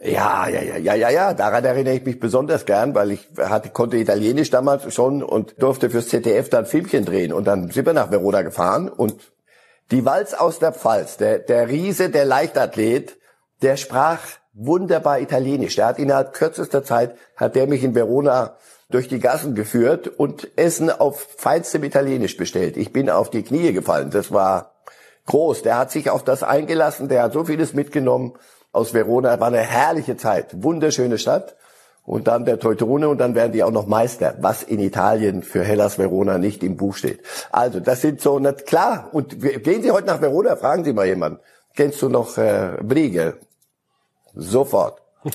Ja, 0.00 0.48
ja, 0.48 0.62
ja, 0.62 0.76
ja, 0.76 0.94
ja, 0.94 1.10
ja, 1.10 1.34
daran 1.34 1.64
erinnere 1.64 1.94
ich 1.94 2.04
mich 2.04 2.20
besonders 2.20 2.64
gern, 2.66 2.94
weil 2.94 3.10
ich 3.10 3.28
hatte, 3.36 3.70
konnte 3.70 3.96
Italienisch 3.96 4.50
damals 4.50 4.94
schon 4.94 5.24
und 5.24 5.60
durfte 5.60 5.90
fürs 5.90 6.08
ZDF 6.08 6.48
dann 6.50 6.66
Filmchen 6.66 7.04
drehen 7.04 7.32
und 7.32 7.46
dann 7.46 7.70
sind 7.70 7.84
wir 7.84 7.94
nach 7.94 8.12
Verona 8.12 8.42
gefahren 8.42 8.88
und 8.88 9.32
die 9.90 10.04
Walz 10.04 10.34
aus 10.34 10.60
der 10.60 10.72
Pfalz, 10.72 11.16
der, 11.16 11.40
der 11.40 11.68
Riese, 11.68 12.10
der 12.10 12.26
Leichtathlet, 12.26 13.16
der 13.62 13.76
sprach 13.76 14.20
wunderbar 14.52 15.20
Italienisch. 15.20 15.76
Der 15.76 15.86
hat 15.86 15.98
innerhalb 15.98 16.32
kürzester 16.32 16.84
Zeit, 16.84 17.16
hat 17.36 17.56
der 17.56 17.66
mich 17.66 17.82
in 17.82 17.94
Verona 17.94 18.56
durch 18.90 19.08
die 19.08 19.18
Gassen 19.18 19.54
geführt 19.54 20.06
und 20.06 20.48
Essen 20.56 20.90
auf 20.90 21.26
feinstem 21.36 21.84
Italienisch 21.84 22.36
bestellt. 22.36 22.76
Ich 22.76 22.92
bin 22.92 23.10
auf 23.10 23.30
die 23.30 23.42
Knie 23.42 23.72
gefallen. 23.72 24.10
Das 24.10 24.30
war 24.30 24.74
groß. 25.26 25.62
Der 25.62 25.78
hat 25.78 25.90
sich 25.90 26.10
auf 26.10 26.22
das 26.22 26.42
eingelassen. 26.42 27.08
Der 27.08 27.24
hat 27.24 27.32
so 27.32 27.44
vieles 27.44 27.74
mitgenommen 27.74 28.34
aus 28.72 28.94
Verona. 28.94 29.40
War 29.40 29.48
eine 29.48 29.58
herrliche 29.58 30.16
Zeit. 30.16 30.62
Wunderschöne 30.62 31.18
Stadt. 31.18 31.56
Und 32.04 32.26
dann 32.26 32.46
der 32.46 32.58
Teutrone 32.58 33.06
und 33.10 33.18
dann 33.18 33.34
werden 33.34 33.52
die 33.52 33.62
auch 33.62 33.70
noch 33.70 33.86
Meister, 33.86 34.34
was 34.40 34.62
in 34.62 34.80
Italien 34.80 35.42
für 35.42 35.62
Hellas 35.62 35.98
Verona 35.98 36.38
nicht 36.38 36.62
im 36.62 36.78
Buch 36.78 36.96
steht. 36.96 37.20
Also 37.52 37.80
das 37.80 38.00
sind 38.00 38.22
so, 38.22 38.38
nicht 38.38 38.64
klar. 38.64 39.10
Und 39.12 39.38
gehen 39.40 39.82
Sie 39.82 39.90
heute 39.90 40.06
nach 40.06 40.22
Verona, 40.22 40.56
fragen 40.56 40.84
Sie 40.84 40.94
mal 40.94 41.06
jemanden. 41.06 41.38
Kennst 41.76 42.00
du 42.00 42.08
noch 42.08 42.38
äh, 42.38 42.78
Briegel? 42.82 43.38
Sofort. 44.34 45.02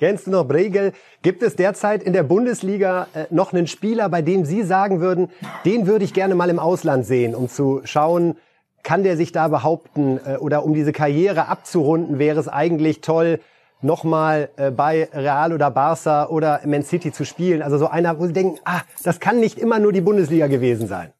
Kennst 0.00 0.26
du 0.26 0.30
noch 0.30 0.46
Bregel? 0.46 0.92
Gibt 1.20 1.42
es 1.42 1.56
derzeit 1.56 2.02
in 2.02 2.12
der 2.14 2.22
Bundesliga 2.22 3.06
äh, 3.12 3.26
noch 3.28 3.52
einen 3.52 3.66
Spieler, 3.66 4.08
bei 4.08 4.22
dem 4.22 4.44
Sie 4.44 4.62
sagen 4.62 5.00
würden, 5.00 5.30
den 5.64 5.86
würde 5.86 6.04
ich 6.04 6.14
gerne 6.14 6.34
mal 6.34 6.48
im 6.48 6.58
Ausland 6.58 7.04
sehen, 7.04 7.34
um 7.34 7.48
zu 7.48 7.82
schauen, 7.84 8.36
kann 8.82 9.02
der 9.02 9.16
sich 9.16 9.32
da 9.32 9.48
behaupten 9.48 10.20
äh, 10.24 10.36
oder 10.36 10.64
um 10.64 10.74
diese 10.74 10.92
Karriere 10.92 11.48
abzurunden, 11.48 12.18
wäre 12.18 12.40
es 12.40 12.48
eigentlich 12.48 13.00
toll, 13.00 13.40
nochmal 13.82 14.50
äh, 14.56 14.70
bei 14.70 15.08
Real 15.12 15.52
oder 15.52 15.70
Barca 15.70 16.28
oder 16.28 16.60
Man 16.66 16.82
City 16.82 17.12
zu 17.12 17.24
spielen. 17.24 17.62
Also 17.62 17.78
so 17.78 17.88
einer, 17.88 18.18
wo 18.18 18.26
Sie 18.26 18.32
denken, 18.32 18.58
ah, 18.64 18.82
das 19.02 19.20
kann 19.20 19.40
nicht 19.40 19.58
immer 19.58 19.78
nur 19.78 19.92
die 19.92 20.00
Bundesliga 20.00 20.46
gewesen 20.46 20.86
sein. 20.86 21.12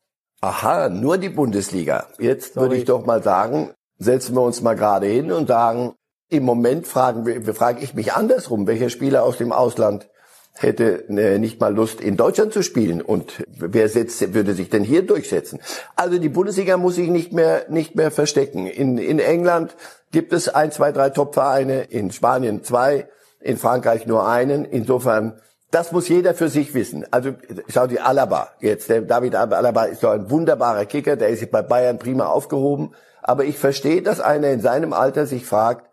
Aha, 0.42 0.88
nur 0.88 1.18
die 1.18 1.28
Bundesliga. 1.28 2.06
Jetzt 2.18 2.54
Sorry. 2.54 2.64
würde 2.64 2.76
ich 2.76 2.84
doch 2.84 3.04
mal 3.04 3.22
sagen, 3.22 3.70
setzen 3.98 4.34
wir 4.34 4.42
uns 4.42 4.62
mal 4.62 4.74
gerade 4.74 5.06
hin 5.06 5.32
und 5.32 5.48
sagen, 5.48 5.94
im 6.30 6.44
Moment 6.44 6.86
fragen 6.86 7.26
wir, 7.26 7.54
frage 7.54 7.82
ich 7.82 7.94
mich 7.94 8.12
andersrum, 8.12 8.66
welcher 8.66 8.88
Spieler 8.88 9.22
aus 9.24 9.36
dem 9.36 9.52
Ausland 9.52 10.08
hätte 10.54 11.08
äh, 11.08 11.38
nicht 11.38 11.60
mal 11.60 11.74
Lust, 11.74 12.00
in 12.00 12.16
Deutschland 12.16 12.52
zu 12.52 12.62
spielen 12.62 13.00
und 13.00 13.44
wer 13.48 13.88
setzt, 13.88 14.34
würde 14.34 14.54
sich 14.54 14.68
denn 14.68 14.84
hier 14.84 15.06
durchsetzen? 15.06 15.60
Also 15.96 16.18
die 16.18 16.28
Bundesliga 16.28 16.76
muss 16.76 16.96
sich 16.96 17.08
nicht 17.08 17.32
mehr 17.32 17.66
nicht 17.68 17.94
mehr 17.94 18.10
verstecken. 18.10 18.66
In, 18.66 18.98
in 18.98 19.18
England 19.18 19.74
gibt 20.12 20.32
es 20.32 20.48
ein, 20.48 20.72
zwei, 20.72 20.92
drei 20.92 21.10
Top-Vereine, 21.10 21.82
in 21.84 22.10
Spanien 22.10 22.62
zwei, 22.62 23.08
in 23.40 23.56
Frankreich 23.56 24.06
nur 24.06 24.28
einen. 24.28 24.64
Insofern, 24.64 25.40
das 25.70 25.92
muss 25.92 26.08
jeder 26.08 26.34
für 26.34 26.48
sich 26.48 26.74
wissen. 26.74 27.06
Also 27.10 27.34
schau 27.68 27.86
die 27.86 28.00
Alaba 28.00 28.50
jetzt. 28.60 28.88
Der 28.90 29.02
David 29.02 29.34
Alaba 29.34 29.84
ist 29.84 30.02
doch 30.02 30.12
ein 30.12 30.30
wunderbarer 30.30 30.84
Kicker, 30.84 31.16
der 31.16 31.28
ist 31.28 31.50
bei 31.50 31.62
Bayern 31.62 31.98
prima 31.98 32.26
aufgehoben. 32.26 32.94
Aber 33.22 33.44
ich 33.44 33.58
verstehe, 33.58 34.02
dass 34.02 34.20
einer 34.20 34.50
in 34.50 34.60
seinem 34.60 34.92
Alter 34.92 35.26
sich 35.26 35.46
fragt, 35.46 35.88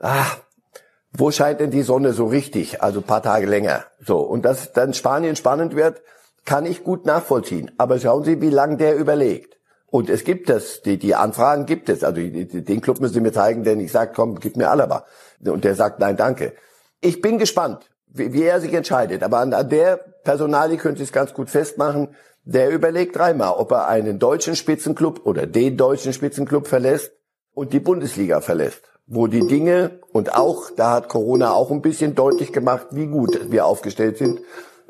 ah, 0.00 0.26
wo 1.12 1.30
scheint 1.30 1.60
denn 1.60 1.70
die 1.70 1.82
Sonne 1.82 2.12
so 2.12 2.26
richtig? 2.26 2.82
Also 2.82 3.00
paar 3.00 3.22
Tage 3.22 3.46
länger. 3.46 3.84
So. 4.04 4.18
Und 4.18 4.44
dass 4.44 4.72
dann 4.72 4.94
Spanien 4.94 5.36
spannend 5.36 5.74
wird, 5.74 6.02
kann 6.44 6.66
ich 6.66 6.84
gut 6.84 7.06
nachvollziehen. 7.06 7.70
Aber 7.78 7.98
schauen 7.98 8.24
Sie, 8.24 8.40
wie 8.40 8.50
lange 8.50 8.76
der 8.76 8.96
überlegt. 8.96 9.56
Und 9.86 10.10
es 10.10 10.24
gibt 10.24 10.50
das, 10.50 10.82
die, 10.82 10.98
die 10.98 11.14
Anfragen 11.14 11.64
gibt 11.64 11.88
es. 11.88 12.04
Also 12.04 12.20
den 12.20 12.80
Club 12.82 13.00
müssen 13.00 13.14
Sie 13.14 13.20
mir 13.20 13.32
zeigen, 13.32 13.64
denn 13.64 13.80
ich 13.80 13.90
sage, 13.90 14.12
komm, 14.14 14.38
gib 14.38 14.56
mir 14.56 14.70
Alaba. 14.70 15.06
Und 15.44 15.64
der 15.64 15.74
sagt, 15.74 15.98
nein, 15.98 16.16
danke. 16.16 16.52
Ich 17.00 17.22
bin 17.22 17.38
gespannt, 17.38 17.88
wie, 18.06 18.34
wie 18.34 18.42
er 18.42 18.60
sich 18.60 18.74
entscheidet. 18.74 19.22
Aber 19.22 19.38
an, 19.38 19.54
an 19.54 19.68
der 19.68 19.96
Personalie 20.24 20.76
könnte 20.76 21.02
ich 21.02 21.08
es 21.08 21.12
ganz 21.12 21.32
gut 21.32 21.48
festmachen. 21.48 22.14
Der 22.44 22.70
überlegt 22.70 23.16
dreimal, 23.16 23.54
ob 23.54 23.72
er 23.72 23.88
einen 23.88 24.18
deutschen 24.18 24.56
Spitzenclub 24.56 25.24
oder 25.24 25.46
den 25.46 25.76
deutschen 25.78 26.12
Spitzenclub 26.12 26.66
verlässt 26.66 27.12
und 27.54 27.72
die 27.72 27.80
Bundesliga 27.80 28.40
verlässt 28.40 28.82
wo 29.08 29.26
die 29.26 29.46
Dinge 29.46 29.98
und 30.12 30.34
auch, 30.34 30.70
da 30.76 30.92
hat 30.92 31.08
Corona 31.08 31.52
auch 31.52 31.70
ein 31.70 31.80
bisschen 31.80 32.14
deutlich 32.14 32.52
gemacht, 32.52 32.88
wie 32.90 33.06
gut 33.06 33.50
wir 33.50 33.66
aufgestellt 33.66 34.18
sind, 34.18 34.40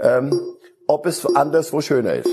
ähm, 0.01 0.39
ob 0.87 1.07
es 1.07 1.25
anderswo 1.37 1.81
schöner 1.81 2.15
ist. 2.15 2.31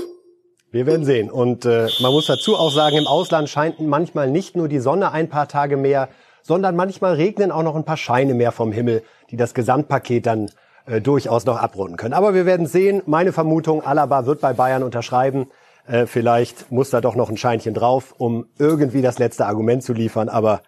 Wir 0.72 0.84
werden 0.84 1.06
sehen. 1.06 1.30
Und 1.30 1.64
äh, 1.64 1.88
man 2.00 2.12
muss 2.12 2.26
dazu 2.26 2.56
auch 2.56 2.72
sagen, 2.72 2.96
im 2.96 3.06
Ausland 3.06 3.48
scheint 3.48 3.80
manchmal 3.80 4.30
nicht 4.30 4.56
nur 4.56 4.68
die 4.68 4.80
Sonne 4.80 5.12
ein 5.12 5.28
paar 5.28 5.46
Tage 5.48 5.76
mehr, 5.76 6.08
sondern 6.42 6.76
manchmal 6.76 7.14
regnen 7.14 7.52
auch 7.52 7.62
noch 7.62 7.76
ein 7.76 7.84
paar 7.84 7.96
Scheine 7.96 8.34
mehr 8.34 8.52
vom 8.52 8.72
Himmel, 8.72 9.02
die 9.30 9.36
das 9.36 9.54
Gesamtpaket 9.54 10.26
dann 10.26 10.50
äh, 10.86 11.00
durchaus 11.00 11.46
noch 11.46 11.56
abrunden 11.56 11.96
können. 11.96 12.14
Aber 12.14 12.34
wir 12.34 12.46
werden 12.46 12.66
sehen. 12.66 13.02
Meine 13.06 13.32
Vermutung, 13.32 13.84
Alaba 13.84 14.26
wird 14.26 14.40
bei 14.40 14.52
Bayern 14.52 14.82
unterschreiben. 14.82 15.46
Äh, 15.86 16.06
vielleicht 16.06 16.70
muss 16.72 16.90
da 16.90 17.00
doch 17.00 17.14
noch 17.14 17.30
ein 17.30 17.36
Scheinchen 17.36 17.74
drauf, 17.74 18.14
um 18.18 18.46
irgendwie 18.58 19.02
das 19.02 19.18
letzte 19.18 19.46
Argument 19.46 19.82
zu 19.84 19.92
liefern. 19.92 20.28
Aber 20.28 20.62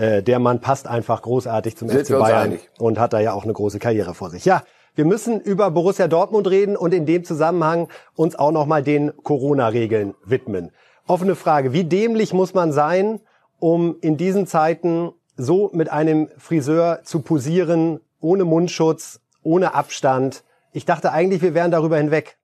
äh, 0.00 0.22
der 0.22 0.38
Mann 0.38 0.60
passt 0.60 0.88
einfach 0.88 1.20
großartig 1.20 1.76
zum 1.76 1.88
Sind 1.88 2.06
FC 2.06 2.18
Bayern 2.18 2.58
und 2.78 2.98
hat 2.98 3.12
da 3.12 3.20
ja 3.20 3.34
auch 3.34 3.44
eine 3.44 3.52
große 3.52 3.78
Karriere 3.78 4.14
vor 4.14 4.30
sich. 4.30 4.46
Ja, 4.46 4.62
wir 4.94 5.04
müssen 5.04 5.40
über 5.40 5.70
Borussia 5.70 6.08
Dortmund 6.08 6.48
reden 6.48 6.74
und 6.74 6.94
in 6.94 7.04
dem 7.04 7.22
Zusammenhang 7.22 7.88
uns 8.16 8.34
auch 8.34 8.50
nochmal 8.50 8.82
den 8.82 9.12
Corona-Regeln 9.22 10.14
widmen. 10.24 10.72
Offene 11.06 11.36
Frage, 11.36 11.74
wie 11.74 11.84
dämlich 11.84 12.32
muss 12.32 12.54
man 12.54 12.72
sein, 12.72 13.20
um 13.58 13.96
in 14.00 14.16
diesen 14.16 14.46
Zeiten 14.46 15.12
so 15.36 15.70
mit 15.74 15.90
einem 15.90 16.28
Friseur 16.38 17.00
zu 17.04 17.20
posieren, 17.20 18.00
ohne 18.20 18.44
Mundschutz, 18.44 19.20
ohne 19.42 19.74
Abstand? 19.74 20.44
Ich 20.72 20.86
dachte 20.86 21.12
eigentlich, 21.12 21.42
wir 21.42 21.54
wären 21.54 21.70
darüber 21.70 21.98
hinweg. 21.98 22.38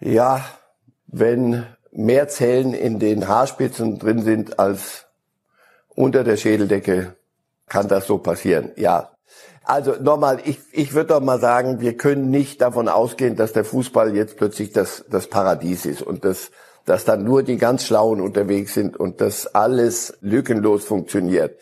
Ja, 0.00 0.44
wenn 1.06 1.66
mehr 1.92 2.28
Zellen 2.28 2.72
in 2.72 2.98
den 2.98 3.28
Haarspitzen 3.28 3.98
drin 3.98 4.22
sind 4.22 4.58
als 4.58 5.03
unter 5.94 6.24
der 6.24 6.36
Schädeldecke 6.36 7.16
kann 7.68 7.88
das 7.88 8.06
so 8.06 8.18
passieren. 8.18 8.72
Ja. 8.76 9.10
Also 9.64 9.94
nochmal, 10.00 10.40
ich, 10.44 10.60
ich 10.72 10.92
würde 10.92 11.14
doch 11.14 11.20
mal 11.20 11.40
sagen, 11.40 11.80
wir 11.80 11.96
können 11.96 12.30
nicht 12.30 12.60
davon 12.60 12.88
ausgehen, 12.88 13.36
dass 13.36 13.54
der 13.54 13.64
Fußball 13.64 14.14
jetzt 14.14 14.36
plötzlich 14.36 14.72
das, 14.72 15.04
das 15.08 15.28
Paradies 15.28 15.86
ist 15.86 16.02
und 16.02 16.24
dass, 16.24 16.50
dass 16.84 17.06
dann 17.06 17.24
nur 17.24 17.42
die 17.42 17.56
ganz 17.56 17.84
Schlauen 17.84 18.20
unterwegs 18.20 18.74
sind 18.74 18.96
und 18.96 19.22
dass 19.22 19.46
alles 19.54 20.18
lückenlos 20.20 20.84
funktioniert. 20.84 21.58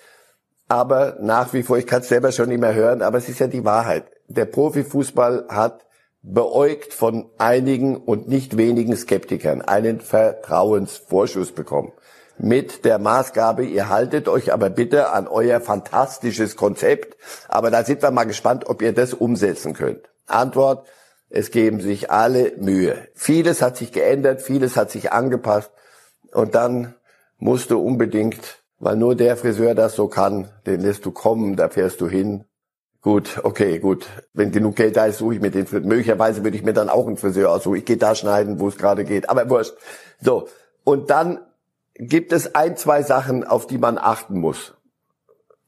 Aber 0.67 1.17
nach 1.21 1.53
wie 1.53 1.63
vor, 1.63 1.79
ich 1.79 1.87
kann 1.87 2.01
es 2.01 2.09
selber 2.09 2.33
schon 2.33 2.49
nicht 2.49 2.61
mehr 2.61 2.75
hören, 2.75 3.03
aber 3.03 3.19
es 3.19 3.29
ist 3.29 3.39
ja 3.39 3.47
die 3.47 3.65
Wahrheit. 3.65 4.05
Der 4.27 4.47
Profifußball 4.47 5.47
hat 5.49 5.87
beäugt 6.23 6.95
von 6.95 7.27
einigen 7.39 7.97
und 7.97 8.29
nicht 8.29 8.57
wenigen 8.57 8.97
Skeptikern 8.97 9.61
einen 9.61 10.01
Vertrauensvorschuss 10.01 11.53
bekommen 11.53 11.93
mit 12.43 12.85
der 12.85 12.99
Maßgabe, 12.99 13.65
ihr 13.65 13.89
haltet 13.89 14.29
euch 14.29 14.53
aber 14.53 14.69
bitte 14.69 15.11
an 15.11 15.29
euer 15.29 15.61
fantastisches 15.61 16.57
Konzept. 16.57 17.17
Aber 17.49 17.71
da 17.71 17.85
sind 17.85 18.03
wir 18.03 18.11
mal 18.11 18.25
gespannt, 18.25 18.69
ob 18.69 18.83
ihr 18.83 18.93
das 18.93 19.15
umsetzen 19.15 19.75
könnt. 19.75 20.11
Antwort, 20.27 20.87
es 21.31 21.51
geben 21.51 21.81
sich 21.81 22.11
alle 22.11 22.53
Mühe. 22.59 23.09
Vieles 23.15 23.63
hat 23.63 23.77
sich 23.77 23.93
geändert, 23.93 24.43
vieles 24.43 24.77
hat 24.77 24.91
sich 24.91 25.13
angepasst. 25.13 25.71
Und 26.33 26.55
dann 26.55 26.95
musst 27.39 27.71
du 27.71 27.81
unbedingt, 27.81 28.63
weil 28.79 28.97
nur 28.97 29.15
der 29.15 29.37
Friseur 29.37 29.75
das 29.75 29.95
so 29.95 30.09
kann, 30.09 30.51
den 30.67 30.81
lässt 30.81 31.07
du 31.07 31.13
kommen, 31.13 31.57
da 31.57 31.69
fährst 31.69 32.01
du 32.01 32.09
hin. 32.09 32.45
Gut, 33.01 33.41
okay, 33.43 33.79
gut. 33.79 34.07
Wenn 34.33 34.53
genug 34.53 34.77
Geld 34.77 34.97
da 34.97 35.07
ist, 35.07 35.19
suche 35.19 35.35
ich 35.35 35.41
mir 35.41 35.51
den 35.51 35.67
Friseur. 35.67 35.87
Möglicherweise 35.87 36.45
würde 36.45 36.57
ich 36.57 36.65
mir 36.65 36.73
dann 36.73 36.89
auch 36.89 37.07
einen 37.07 37.17
Friseur 37.17 37.51
aussuchen. 37.51 37.77
Ich 37.77 37.85
gehe 37.85 37.97
da 37.97 38.15
schneiden, 38.15 38.61
wo 38.61 38.69
es 38.69 38.77
gerade 38.77 39.05
geht. 39.05 39.29
Aber 39.31 39.49
wurscht. 39.49 39.75
So. 40.21 40.49
Und 40.85 41.11
dann 41.11 41.41
gibt 41.95 42.33
es 42.33 42.55
ein, 42.55 42.77
zwei 42.77 43.03
Sachen, 43.03 43.45
auf 43.45 43.67
die 43.67 43.79
man 43.79 43.99
achten 43.99 44.39
muss. 44.39 44.75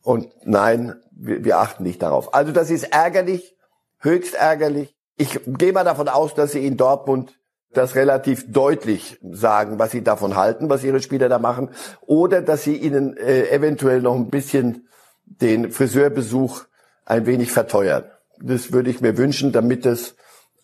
Und 0.02 0.28
nein, 0.44 0.96
wir, 1.10 1.44
wir 1.44 1.58
achten 1.58 1.82
nicht 1.82 2.02
darauf. 2.02 2.34
Also 2.34 2.52
das 2.52 2.70
ist 2.70 2.92
ärgerlich, 2.92 3.56
höchst 3.98 4.34
ärgerlich. 4.34 4.94
Ich 5.16 5.40
gehe 5.46 5.72
mal 5.72 5.84
davon 5.84 6.08
aus, 6.08 6.34
dass 6.34 6.52
sie 6.52 6.66
in 6.66 6.76
Dortmund 6.76 7.38
das 7.72 7.94
relativ 7.94 8.50
deutlich 8.52 9.18
sagen, 9.22 9.78
was 9.78 9.90
sie 9.90 10.02
davon 10.02 10.36
halten, 10.36 10.70
was 10.70 10.84
ihre 10.84 11.00
Spieler 11.00 11.28
da 11.28 11.38
machen, 11.38 11.70
oder 12.02 12.40
dass 12.40 12.62
sie 12.62 12.76
ihnen 12.76 13.16
äh, 13.16 13.48
eventuell 13.48 14.00
noch 14.00 14.14
ein 14.14 14.30
bisschen 14.30 14.86
den 15.24 15.72
Friseurbesuch 15.72 16.64
ein 17.04 17.26
wenig 17.26 17.50
verteuern. 17.50 18.04
Das 18.40 18.72
würde 18.72 18.90
ich 18.90 19.00
mir 19.00 19.16
wünschen, 19.16 19.52
damit 19.52 19.86
es 19.86 20.16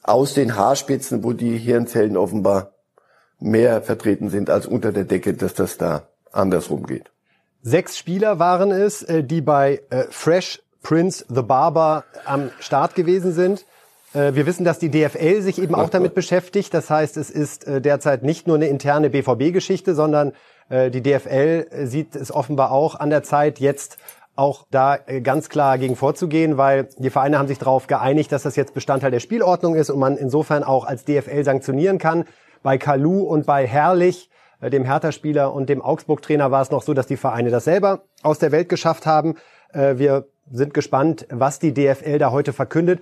aus 0.02 0.34
den 0.34 0.56
Haarspitzen, 0.56 1.24
wo 1.24 1.32
die 1.32 1.56
Hirnzellen 1.56 2.16
offenbar 2.16 2.74
mehr 3.40 3.82
vertreten 3.82 4.28
sind 4.28 4.50
als 4.50 4.66
unter 4.66 4.92
der 4.92 5.04
Decke, 5.04 5.34
dass 5.34 5.54
das 5.54 5.78
da 5.78 6.08
andersrum 6.32 6.86
geht. 6.86 7.10
Sechs 7.62 7.98
Spieler 7.98 8.38
waren 8.38 8.70
es, 8.70 9.02
äh, 9.02 9.22
die 9.22 9.42
bei 9.42 9.82
äh, 9.90 10.04
Fresh 10.10 10.62
Prince 10.82 11.26
the 11.28 11.42
Barber 11.42 12.04
am 12.24 12.50
Start 12.58 12.94
gewesen 12.94 13.32
sind. 13.32 13.66
Äh, 14.14 14.34
wir 14.34 14.46
wissen, 14.46 14.64
dass 14.64 14.78
die 14.78 14.90
DFL 14.90 15.42
sich 15.42 15.60
eben 15.60 15.74
auch 15.74 15.90
damit 15.90 16.14
beschäftigt. 16.14 16.72
Das 16.72 16.88
heißt, 16.88 17.18
es 17.18 17.28
ist 17.28 17.66
derzeit 17.66 18.22
nicht 18.22 18.46
nur 18.46 18.56
eine 18.56 18.68
interne 18.68 19.10
BVB-Geschichte, 19.10 19.94
sondern 19.94 20.32
die 20.72 21.02
DFL 21.02 21.66
sieht 21.88 22.14
es 22.14 22.32
offenbar 22.32 22.70
auch 22.70 22.94
an 22.94 23.10
der 23.10 23.24
Zeit, 23.24 23.58
jetzt 23.58 23.98
auch 24.36 24.66
da 24.70 24.98
ganz 25.20 25.48
klar 25.48 25.78
gegen 25.78 25.96
vorzugehen, 25.96 26.58
weil 26.58 26.88
die 26.96 27.10
Vereine 27.10 27.40
haben 27.40 27.48
sich 27.48 27.58
darauf 27.58 27.88
geeinigt, 27.88 28.30
dass 28.30 28.44
das 28.44 28.54
jetzt 28.54 28.72
Bestandteil 28.72 29.10
der 29.10 29.18
Spielordnung 29.18 29.74
ist 29.74 29.90
und 29.90 29.98
man 29.98 30.16
insofern 30.16 30.62
auch 30.62 30.84
als 30.84 31.04
DFL 31.04 31.42
sanktionieren 31.42 31.98
kann. 31.98 32.24
Bei 32.62 32.78
Kalu 32.78 33.22
und 33.22 33.46
bei 33.46 33.66
Herrlich, 33.66 34.30
äh, 34.60 34.70
dem 34.70 34.84
Hertha-Spieler 34.84 35.52
und 35.52 35.68
dem 35.68 35.82
Augsburg-Trainer 35.82 36.50
war 36.50 36.62
es 36.62 36.70
noch 36.70 36.82
so, 36.82 36.94
dass 36.94 37.06
die 37.06 37.16
Vereine 37.16 37.50
das 37.50 37.64
selber 37.64 38.02
aus 38.22 38.38
der 38.38 38.52
Welt 38.52 38.68
geschafft 38.68 39.06
haben. 39.06 39.36
Äh, 39.72 39.96
wir 39.96 40.26
sind 40.50 40.74
gespannt, 40.74 41.26
was 41.30 41.58
die 41.58 41.72
DFL 41.72 42.18
da 42.18 42.30
heute 42.30 42.52
verkündet. 42.52 43.00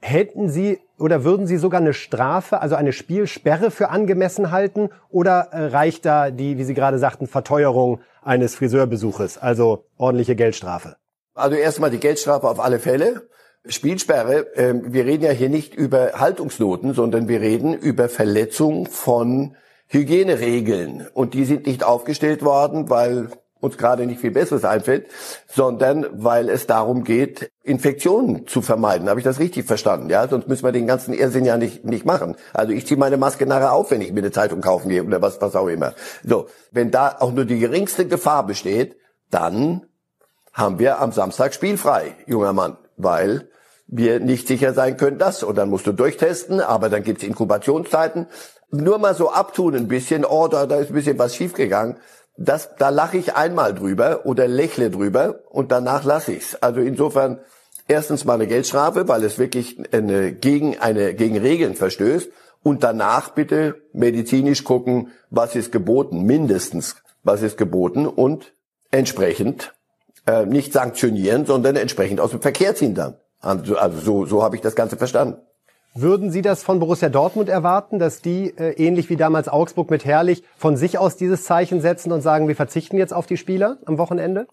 Hätten 0.00 0.48
Sie 0.48 0.78
oder 0.98 1.24
würden 1.24 1.46
Sie 1.46 1.56
sogar 1.56 1.80
eine 1.80 1.92
Strafe, 1.92 2.60
also 2.60 2.76
eine 2.76 2.92
Spielsperre 2.92 3.70
für 3.70 3.88
angemessen 3.90 4.50
halten? 4.50 4.90
Oder 5.10 5.48
äh, 5.50 5.66
reicht 5.66 6.04
da 6.04 6.30
die, 6.30 6.56
wie 6.56 6.64
Sie 6.64 6.74
gerade 6.74 6.98
sagten, 6.98 7.26
Verteuerung 7.26 8.00
eines 8.22 8.54
Friseurbesuches, 8.54 9.38
also 9.38 9.84
ordentliche 9.96 10.36
Geldstrafe? 10.36 10.96
Also 11.34 11.56
erstmal 11.56 11.90
die 11.90 12.00
Geldstrafe 12.00 12.48
auf 12.48 12.60
alle 12.60 12.78
Fälle. 12.78 13.28
Spielsperre, 13.68 14.56
äh, 14.56 14.74
wir 14.82 15.04
reden 15.06 15.24
ja 15.24 15.30
hier 15.30 15.48
nicht 15.48 15.74
über 15.74 16.12
Haltungsnoten, 16.14 16.94
sondern 16.94 17.28
wir 17.28 17.40
reden 17.40 17.74
über 17.74 18.08
Verletzung 18.08 18.86
von 18.86 19.56
Hygieneregeln. 19.88 21.06
Und 21.12 21.34
die 21.34 21.44
sind 21.44 21.66
nicht 21.66 21.84
aufgestellt 21.84 22.42
worden, 22.42 22.90
weil 22.90 23.28
uns 23.60 23.76
gerade 23.76 24.06
nicht 24.06 24.20
viel 24.20 24.30
Besseres 24.30 24.64
einfällt, 24.64 25.08
sondern 25.48 26.06
weil 26.12 26.48
es 26.48 26.66
darum 26.66 27.04
geht, 27.04 27.50
Infektionen 27.62 28.46
zu 28.46 28.62
vermeiden. 28.62 29.08
Habe 29.08 29.20
ich 29.20 29.24
das 29.24 29.40
richtig 29.40 29.66
verstanden? 29.66 30.10
Ja, 30.10 30.28
sonst 30.28 30.48
müssen 30.48 30.64
wir 30.64 30.72
den 30.72 30.86
ganzen 30.86 31.12
Irrsinn 31.12 31.44
ja 31.44 31.56
nicht, 31.56 31.84
nicht 31.84 32.04
machen. 32.04 32.36
Also 32.52 32.72
ich 32.72 32.86
ziehe 32.86 32.98
meine 32.98 33.16
Maske 33.16 33.46
nachher 33.46 33.72
auf, 33.72 33.90
wenn 33.90 34.00
ich 34.00 34.12
mir 34.12 34.20
eine 34.20 34.30
Zeitung 34.30 34.60
kaufen 34.60 34.88
gehe 34.88 35.02
oder 35.02 35.20
was, 35.22 35.40
was 35.40 35.56
auch 35.56 35.66
immer. 35.66 35.94
So, 36.22 36.46
wenn 36.70 36.90
da 36.90 37.16
auch 37.18 37.32
nur 37.32 37.44
die 37.44 37.58
geringste 37.58 38.06
Gefahr 38.06 38.46
besteht, 38.46 38.96
dann 39.30 39.86
haben 40.52 40.78
wir 40.78 41.00
am 41.00 41.12
Samstag 41.12 41.52
spielfrei, 41.54 42.14
junger 42.26 42.52
Mann, 42.52 42.76
weil 42.96 43.48
wir 43.88 44.20
nicht 44.20 44.46
sicher 44.46 44.74
sein 44.74 44.96
können, 44.96 45.18
dass. 45.18 45.42
Und 45.42 45.56
dann 45.56 45.70
musst 45.70 45.86
du 45.86 45.92
durchtesten, 45.92 46.60
aber 46.60 46.88
dann 46.88 47.02
gibt's 47.02 47.24
Inkubationszeiten. 47.24 48.26
Nur 48.70 48.98
mal 48.98 49.14
so 49.14 49.30
abtun 49.30 49.74
ein 49.74 49.88
bisschen, 49.88 50.24
oh, 50.24 50.46
da, 50.46 50.66
da 50.66 50.76
ist 50.76 50.90
ein 50.90 50.94
bisschen 50.94 51.18
was 51.18 51.34
schiefgegangen. 51.34 51.96
Das, 52.36 52.76
da 52.76 52.90
lache 52.90 53.16
ich 53.16 53.34
einmal 53.34 53.74
drüber 53.74 54.24
oder 54.24 54.46
lächle 54.46 54.90
drüber 54.90 55.40
und 55.48 55.72
danach 55.72 56.04
lasse 56.04 56.32
ich's. 56.32 56.54
Also 56.54 56.80
insofern 56.80 57.40
erstens 57.88 58.24
mal 58.24 58.34
eine 58.34 58.46
Geldstrafe, 58.46 59.08
weil 59.08 59.24
es 59.24 59.38
wirklich 59.38 59.80
eine, 59.92 60.32
gegen 60.32 60.78
eine 60.78 61.14
gegen 61.14 61.38
Regeln 61.38 61.74
verstößt 61.74 62.30
und 62.62 62.84
danach 62.84 63.30
bitte 63.30 63.82
medizinisch 63.92 64.62
gucken, 64.62 65.10
was 65.30 65.56
ist 65.56 65.72
geboten, 65.72 66.22
mindestens 66.22 66.96
was 67.24 67.42
ist 67.42 67.56
geboten 67.56 68.06
und 68.06 68.52
entsprechend 68.90 69.74
äh, 70.26 70.46
nicht 70.46 70.72
sanktionieren, 70.72 71.46
sondern 71.46 71.74
entsprechend 71.76 72.20
aus 72.20 72.30
dem 72.30 72.40
Verkehr 72.40 72.74
ziehen 72.76 72.94
dann. 72.94 73.16
Also, 73.40 73.76
also 73.76 73.98
so, 74.00 74.26
so 74.26 74.42
habe 74.42 74.56
ich 74.56 74.62
das 74.62 74.74
Ganze 74.74 74.96
verstanden. 74.96 75.36
Würden 75.94 76.30
Sie 76.30 76.42
das 76.42 76.62
von 76.62 76.78
Borussia 76.78 77.08
Dortmund 77.08 77.48
erwarten, 77.48 77.98
dass 77.98 78.20
die, 78.20 78.56
äh, 78.56 78.72
ähnlich 78.72 79.10
wie 79.10 79.16
damals 79.16 79.48
Augsburg 79.48 79.90
mit 79.90 80.04
Herrlich, 80.04 80.44
von 80.56 80.76
sich 80.76 80.98
aus 80.98 81.16
dieses 81.16 81.44
Zeichen 81.44 81.80
setzen 81.80 82.12
und 82.12 82.20
sagen, 82.20 82.46
wir 82.46 82.56
verzichten 82.56 82.98
jetzt 82.98 83.12
auf 83.12 83.26
die 83.26 83.36
Spieler 83.36 83.78
am 83.84 83.98
Wochenende? 83.98 84.46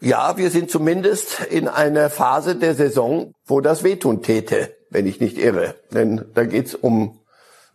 Ja, 0.00 0.36
wir 0.36 0.50
sind 0.50 0.70
zumindest 0.70 1.40
in 1.50 1.68
einer 1.68 2.10
Phase 2.10 2.54
der 2.56 2.74
Saison, 2.74 3.32
wo 3.46 3.60
das 3.60 3.82
wehtun 3.82 4.22
täte, 4.22 4.74
wenn 4.90 5.06
ich 5.06 5.20
nicht 5.20 5.38
irre. 5.38 5.74
Denn 5.92 6.26
da 6.34 6.44
geht's 6.44 6.74
um 6.74 7.20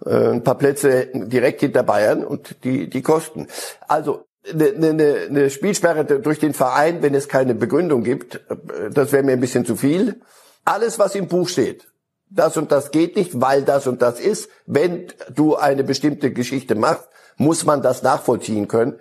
äh, 0.06 0.30
ein 0.30 0.44
paar 0.44 0.58
Plätze 0.58 1.08
direkt 1.14 1.62
hinter 1.62 1.84
Bayern 1.84 2.24
und 2.24 2.64
die, 2.64 2.90
die 2.90 3.02
Kosten. 3.02 3.48
Also 3.88 4.26
eine, 4.52 4.88
eine, 4.90 5.16
eine 5.30 5.50
Spielsperre 5.50 6.06
durch 6.06 6.40
den 6.40 6.54
Verein, 6.54 7.02
wenn 7.02 7.14
es 7.14 7.28
keine 7.28 7.56
Begründung 7.56 8.04
gibt, 8.04 8.36
äh, 8.36 8.90
das 8.92 9.12
wäre 9.12 9.24
mir 9.24 9.34
ein 9.34 9.42
bisschen 9.42 9.66
zu 9.66 9.76
viel. 9.76 10.22
Alles, 10.66 11.00
was 11.00 11.16
im 11.16 11.28
Buch 11.28 11.50
steht, 11.50 11.88
das 12.30 12.56
und 12.56 12.72
das 12.72 12.92
geht 12.92 13.16
nicht, 13.16 13.42
weil 13.42 13.64
das 13.64 13.88
und 13.88 14.02
das 14.02 14.20
ist. 14.20 14.50
Wenn 14.66 15.08
du 15.34 15.56
eine 15.56 15.84
bestimmte 15.84 16.32
Geschichte 16.32 16.76
machst, 16.76 17.10
muss 17.38 17.66
man 17.66 17.82
das 17.82 18.04
nachvollziehen 18.04 18.68
können. 18.68 19.00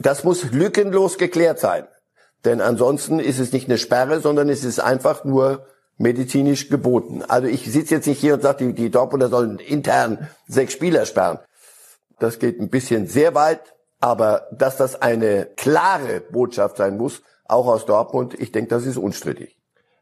Das 0.00 0.24
muss 0.24 0.52
lückenlos 0.52 1.18
geklärt 1.18 1.58
sein. 1.58 1.86
Denn 2.44 2.60
ansonsten 2.60 3.18
ist 3.18 3.38
es 3.38 3.52
nicht 3.52 3.68
eine 3.68 3.78
Sperre, 3.78 4.20
sondern 4.20 4.48
es 4.48 4.64
ist 4.64 4.78
einfach 4.78 5.24
nur 5.24 5.66
medizinisch 5.96 6.68
geboten. 6.68 7.22
Also 7.26 7.48
ich 7.48 7.70
sitze 7.70 7.94
jetzt 7.94 8.06
nicht 8.06 8.20
hier 8.20 8.34
und 8.34 8.42
sage, 8.42 8.66
die, 8.66 8.74
die 8.74 8.90
Dortmunder 8.90 9.28
sollen 9.28 9.58
intern 9.58 10.28
sechs 10.46 10.72
Spieler 10.72 11.06
sperren. 11.06 11.38
Das 12.18 12.38
geht 12.38 12.60
ein 12.60 12.68
bisschen 12.68 13.06
sehr 13.06 13.34
weit, 13.34 13.74
aber 14.00 14.48
dass 14.52 14.76
das 14.76 15.00
eine 15.00 15.46
klare 15.56 16.20
Botschaft 16.20 16.76
sein 16.76 16.96
muss, 16.96 17.22
auch 17.46 17.66
aus 17.66 17.86
Dortmund, 17.86 18.34
ich 18.38 18.52
denke, 18.52 18.70
das 18.70 18.86
ist 18.86 18.96
unstrittig. 18.96 19.56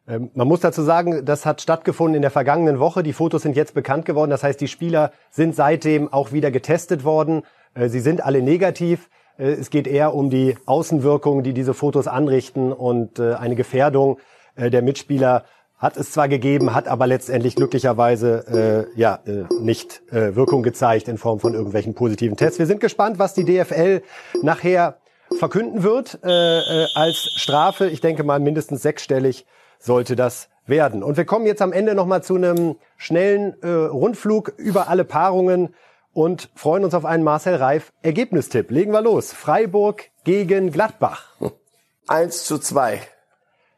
Ähm, 0.06 0.30
man 0.34 0.48
muss 0.48 0.60
dazu 0.60 0.82
sagen, 0.82 1.24
das 1.24 1.46
hat 1.46 1.60
stattgefunden 1.60 2.16
in 2.16 2.22
der 2.22 2.30
vergangenen 2.30 2.78
Woche. 2.78 3.02
Die 3.02 3.12
Fotos 3.12 3.42
sind 3.42 3.56
jetzt 3.56 3.74
bekannt 3.74 4.04
geworden. 4.04 4.30
Das 4.30 4.42
heißt, 4.42 4.60
die 4.60 4.68
Spieler 4.68 5.12
sind 5.30 5.54
seitdem 5.54 6.12
auch 6.12 6.32
wieder 6.32 6.50
getestet 6.50 7.04
worden. 7.04 7.42
Äh, 7.74 7.88
sie 7.88 8.00
sind 8.00 8.24
alle 8.24 8.42
negativ. 8.42 9.08
Äh, 9.38 9.52
es 9.52 9.70
geht 9.70 9.86
eher 9.86 10.14
um 10.14 10.30
die 10.30 10.56
Außenwirkung, 10.66 11.42
die 11.42 11.52
diese 11.52 11.74
Fotos 11.74 12.08
anrichten 12.08 12.72
und 12.72 13.18
äh, 13.18 13.34
eine 13.34 13.56
Gefährdung 13.56 14.18
der 14.54 14.82
Mitspieler 14.82 15.44
hat 15.82 15.96
es 15.96 16.12
zwar 16.12 16.28
gegeben, 16.28 16.74
hat 16.74 16.86
aber 16.86 17.08
letztendlich 17.08 17.56
glücklicherweise 17.56 18.86
äh, 18.94 19.00
ja 19.00 19.18
äh, 19.26 19.52
nicht 19.60 20.00
äh, 20.12 20.36
Wirkung 20.36 20.62
gezeigt 20.62 21.08
in 21.08 21.18
Form 21.18 21.40
von 21.40 21.54
irgendwelchen 21.54 21.94
positiven 21.94 22.36
Tests. 22.36 22.60
Wir 22.60 22.66
sind 22.66 22.80
gespannt, 22.80 23.18
was 23.18 23.34
die 23.34 23.44
DFL 23.44 24.00
nachher 24.42 24.98
verkünden 25.38 25.82
wird 25.82 26.20
äh, 26.22 26.28
äh, 26.28 26.86
als 26.94 27.32
Strafe. 27.34 27.88
Ich 27.88 28.00
denke 28.00 28.22
mal 28.22 28.38
mindestens 28.38 28.82
sechsstellig 28.82 29.44
sollte 29.82 30.16
das 30.16 30.48
werden. 30.66 31.02
Und 31.02 31.16
wir 31.16 31.24
kommen 31.24 31.46
jetzt 31.46 31.60
am 31.60 31.72
Ende 31.72 31.94
nochmal 31.94 32.22
zu 32.22 32.36
einem 32.36 32.76
schnellen 32.96 33.60
äh, 33.62 33.68
Rundflug 33.68 34.54
über 34.56 34.88
alle 34.88 35.04
Paarungen 35.04 35.74
und 36.12 36.50
freuen 36.54 36.84
uns 36.84 36.94
auf 36.94 37.04
einen 37.04 37.24
Marcel 37.24 37.56
Reif 37.56 37.92
Ergebnistipp. 38.02 38.70
Legen 38.70 38.92
wir 38.92 39.02
los. 39.02 39.32
Freiburg 39.32 40.10
gegen 40.24 40.70
Gladbach. 40.70 41.34
1 42.06 42.44
zu 42.44 42.58
2. 42.58 43.00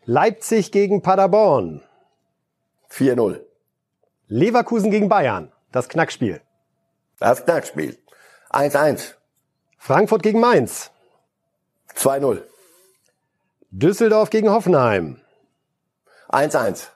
Leipzig 0.04 0.72
gegen 0.72 1.02
Paderborn. 1.02 1.82
4-0. 2.90 3.40
Leverkusen 4.28 4.90
gegen 4.90 5.08
Bayern. 5.08 5.52
Das 5.72 5.88
Knackspiel. 5.88 6.40
Das 7.18 7.44
Knackspiel. 7.44 7.98
1-1. 8.50 9.14
Frankfurt 9.78 10.22
gegen 10.22 10.40
Mainz. 10.40 10.90
2-0. 11.96 12.42
Düsseldorf 13.70 14.30
gegen 14.30 14.50
Hoffenheim. 14.50 15.20
1-1. 16.30 16.88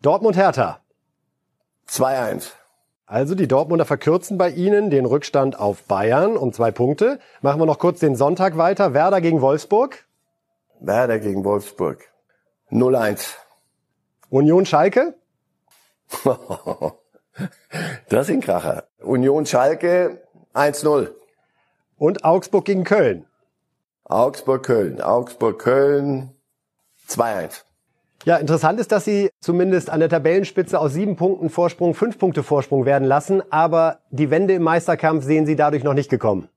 Dortmund 0.00 0.36
Hertha. 0.36 0.80
2-1. 1.88 2.52
Also 3.06 3.34
die 3.34 3.46
Dortmunder 3.46 3.84
verkürzen 3.84 4.38
bei 4.38 4.48
Ihnen 4.50 4.88
den 4.88 5.04
Rückstand 5.04 5.58
auf 5.58 5.84
Bayern 5.84 6.36
um 6.36 6.52
zwei 6.52 6.70
Punkte. 6.70 7.18
Machen 7.42 7.60
wir 7.60 7.66
noch 7.66 7.78
kurz 7.78 8.00
den 8.00 8.16
Sonntag 8.16 8.56
weiter. 8.56 8.94
Werder 8.94 9.20
gegen 9.20 9.42
Wolfsburg. 9.42 10.06
Werder 10.80 11.18
gegen 11.18 11.44
Wolfsburg. 11.44 12.08
0-1. 12.70 13.34
Union 14.30 14.64
Schalke. 14.64 15.14
das 18.08 18.26
sind 18.26 18.42
Kracher. 18.42 18.84
Union 19.00 19.44
Schalke 19.44 20.22
1-0. 20.54 21.10
Und 21.98 22.24
Augsburg 22.24 22.64
gegen 22.64 22.84
Köln. 22.84 23.26
Augsburg 24.04 24.64
Köln. 24.64 25.02
Augsburg 25.02 25.58
Köln 25.58 26.34
2-1. 27.08 27.62
Ja, 28.24 28.36
interessant 28.36 28.78
ist, 28.78 28.92
dass 28.92 29.04
sie 29.04 29.30
zumindest 29.40 29.90
an 29.90 29.98
der 29.98 30.08
Tabellenspitze 30.08 30.78
aus 30.78 30.92
sieben 30.92 31.16
Punkten 31.16 31.50
Vorsprung 31.50 31.94
fünf 31.94 32.18
Punkte 32.18 32.44
Vorsprung 32.44 32.84
werden 32.84 33.06
lassen, 33.06 33.42
aber 33.50 33.98
die 34.10 34.30
Wende 34.30 34.54
im 34.54 34.62
Meisterkampf 34.62 35.24
sehen 35.24 35.44
sie 35.44 35.56
dadurch 35.56 35.82
noch 35.82 35.94
nicht 35.94 36.08
gekommen. 36.08 36.48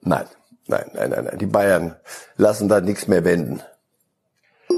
Nein, 0.00 0.24
nein, 0.66 0.86
nein, 0.94 1.10
nein, 1.10 1.24
nein. 1.26 1.38
Die 1.38 1.46
Bayern 1.46 1.96
lassen 2.36 2.68
da 2.68 2.80
nichts 2.80 3.06
mehr 3.06 3.24
wenden. 3.24 3.62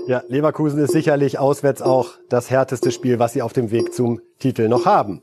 Ja, 0.09 0.25
Leverkusen 0.27 0.83
ist 0.83 0.93
sicherlich 0.93 1.39
auswärts 1.39 1.81
auch 1.81 2.15
das 2.29 2.51
härteste 2.51 2.91
Spiel, 2.91 3.21
was 3.21 3.35
sie 3.35 3.43
auf 3.43 3.53
dem 3.53 3.71
Weg 3.71 3.95
zum 3.95 4.21
Titel 4.41 4.69
noch 4.69 4.85
haben. 4.85 5.23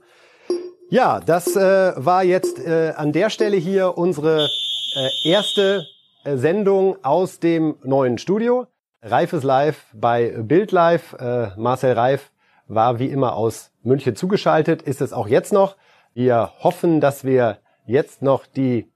Ja, 0.89 1.19
das 1.19 1.55
äh, 1.55 1.93
war 1.97 2.23
jetzt 2.23 2.59
äh, 2.65 2.93
an 2.95 3.11
der 3.11 3.29
Stelle 3.29 3.57
hier 3.57 3.97
unsere 3.97 4.47
äh, 4.95 5.29
erste 5.29 5.85
äh, 6.23 6.37
Sendung 6.37 6.97
aus 7.03 7.39
dem 7.39 7.75
neuen 7.83 8.17
Studio. 8.17 8.67
Reif 9.01 9.31
ist 9.31 9.43
live 9.43 9.85
bei 9.93 10.35
Bild 10.37 10.73
Live. 10.73 11.13
Äh, 11.13 11.51
Marcel 11.55 11.93
Reif 11.93 12.31
war 12.67 12.99
wie 12.99 13.07
immer 13.07 13.35
aus 13.35 13.71
München 13.81 14.17
zugeschaltet, 14.17 14.81
ist 14.81 14.99
es 14.99 15.13
auch 15.13 15.29
jetzt 15.29 15.53
noch. 15.53 15.77
Wir 16.13 16.51
hoffen, 16.59 16.99
dass 16.99 17.23
wir 17.23 17.59
jetzt 17.85 18.21
noch 18.21 18.45
die 18.45 18.91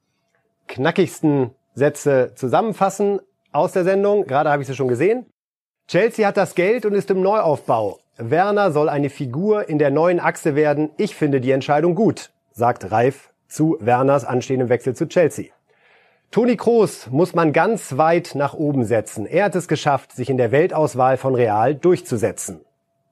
knackigsten 0.68 1.52
Sätze 1.74 2.34
zusammenfassen 2.36 3.22
aus 3.54 3.72
der 3.72 3.86
Sendung. 3.86 4.28
Gerade 4.28 4.52
habe 4.52 4.62
ich 4.62 4.68
sie 4.68 4.76
schon 4.76 4.89
gesehen. 4.89 5.26
Chelsea 5.88 6.28
hat 6.28 6.36
das 6.36 6.54
Geld 6.54 6.86
und 6.86 6.94
ist 6.94 7.10
im 7.10 7.22
Neuaufbau. 7.22 8.00
Werner 8.18 8.74
soll 8.74 8.89
eine 8.89 9.10
Figur 9.10 9.70
in 9.70 9.80
der 9.80 9.89
neuen 9.89 10.20
Achse 10.20 10.54
werden. 10.54 10.92
Ich 10.98 11.16
finde 11.16 11.39
die 11.39 11.52
Entscheidung 11.52 11.96
gut, 11.96 12.32
sagt 12.52 12.92
Reif 12.92 13.32
zu 13.48 13.78
Werners 13.80 14.26
anstehendem 14.26 14.68
Wechsel 14.68 14.96
zu 14.96 15.08
Chelsea. 15.08 15.54
Toni 16.34 16.58
Kroos 16.58 17.12
muss 17.12 17.36
man 17.36 17.54
ganz 17.54 17.96
weit 17.96 18.34
nach 18.34 18.56
oben 18.56 18.86
setzen. 18.86 19.28
Er 19.28 19.46
hat 19.46 19.56
es 19.56 19.67
geschafft, 19.67 20.13
sich 20.13 20.32
in 20.32 20.38
der 20.38 20.52
Weltauswahl 20.52 21.17
von 21.17 21.36
Real 21.36 21.76
durchzusetzen. 21.76 22.62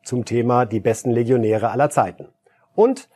Zum 0.04 0.26
Thema 0.26 0.66
die 0.66 0.80
besten 0.80 1.12
Legionäre 1.12 1.70
aller 1.70 1.92
Zeiten. 1.92 2.30
Und 2.74 3.10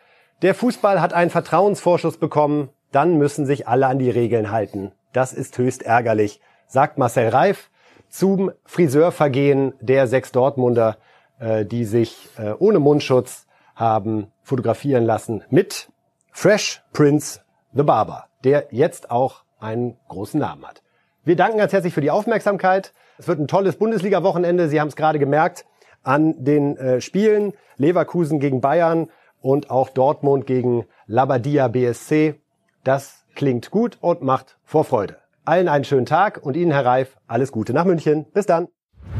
der 0.44 0.54
Fußball 0.54 1.02
hat 1.02 1.13
einen 1.13 1.32
Vertrauensvorschuss 1.32 2.18
bekommen. 2.18 2.70
Dann 2.91 3.18
müssen 3.18 3.48
sich 3.48 3.68
alle 3.68 3.88
an 3.88 3.98
die 3.98 4.12
Regeln 4.12 4.52
halten. 4.52 4.91
Das 5.12 5.34
ist 5.34 5.58
höchst 5.58 5.82
ärgerlich, 5.82 6.39
sagt 6.68 7.00
Marcel 7.00 7.30
Reif 7.30 7.72
zum 8.08 8.52
Friseurvergehen 8.63 9.74
der 9.82 10.06
sechs 10.06 10.32
Dortmunder, 10.32 10.98
äh, 11.39 11.65
die 11.65 11.84
sich 11.84 12.30
äh, 12.38 12.52
ohne 12.60 12.78
Mundschutz 12.78 13.48
haben 13.74 14.28
fotografieren 14.44 15.04
lassen 15.04 15.44
mit 15.50 15.89
Fresh 16.32 16.84
Prince 16.94 17.41
the 17.74 17.82
Barber, 17.82 18.26
der 18.44 18.68
jetzt 18.70 19.10
auch 19.10 19.44
einen 19.60 19.98
großen 20.08 20.39
Namen 20.39 20.65
hat. 20.65 20.82
Wir 21.24 21.36
danken 21.36 21.58
ganz 21.58 21.74
herzlich 21.74 21.94
für 21.94 22.02
die 22.02 22.12
Aufmerksamkeit. 22.12 22.94
Es 23.18 23.28
wird 23.28 23.39
ein 23.39 23.48
tolles 23.48 23.78
Bundesliga-Wochenende. 23.78 24.70
Sie 24.70 24.80
haben 24.80 24.89
es 24.89 24.96
gerade 24.96 25.20
gemerkt 25.20 25.65
an 26.04 26.44
den 26.44 26.78
äh, 26.78 27.02
Spielen. 27.02 27.54
Leverkusen 27.78 28.39
gegen 28.39 28.62
Bayern 28.62 29.10
und 29.41 29.70
auch 29.70 29.89
Dortmund 29.89 30.46
gegen 30.46 30.86
Labadia 31.08 31.68
BSC. 31.68 32.36
Das 32.84 33.26
klingt 33.36 33.72
gut 33.72 33.98
und 34.02 34.22
macht 34.22 34.58
Vorfreude. 34.63 35.18
Allen 35.44 35.68
einen 35.68 35.84
schönen 35.84 36.06
Tag 36.06 36.39
und 36.44 36.56
Ihnen, 36.56 36.72
Herr 36.72 36.86
Reif, 36.86 37.18
alles 37.28 37.52
Gute 37.52 37.74
nach 37.74 37.86
München. 37.86 38.26
Bis 38.32 38.46
dann. 38.46 38.68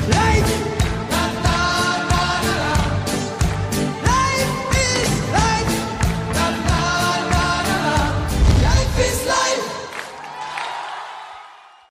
Life! 0.10 0.55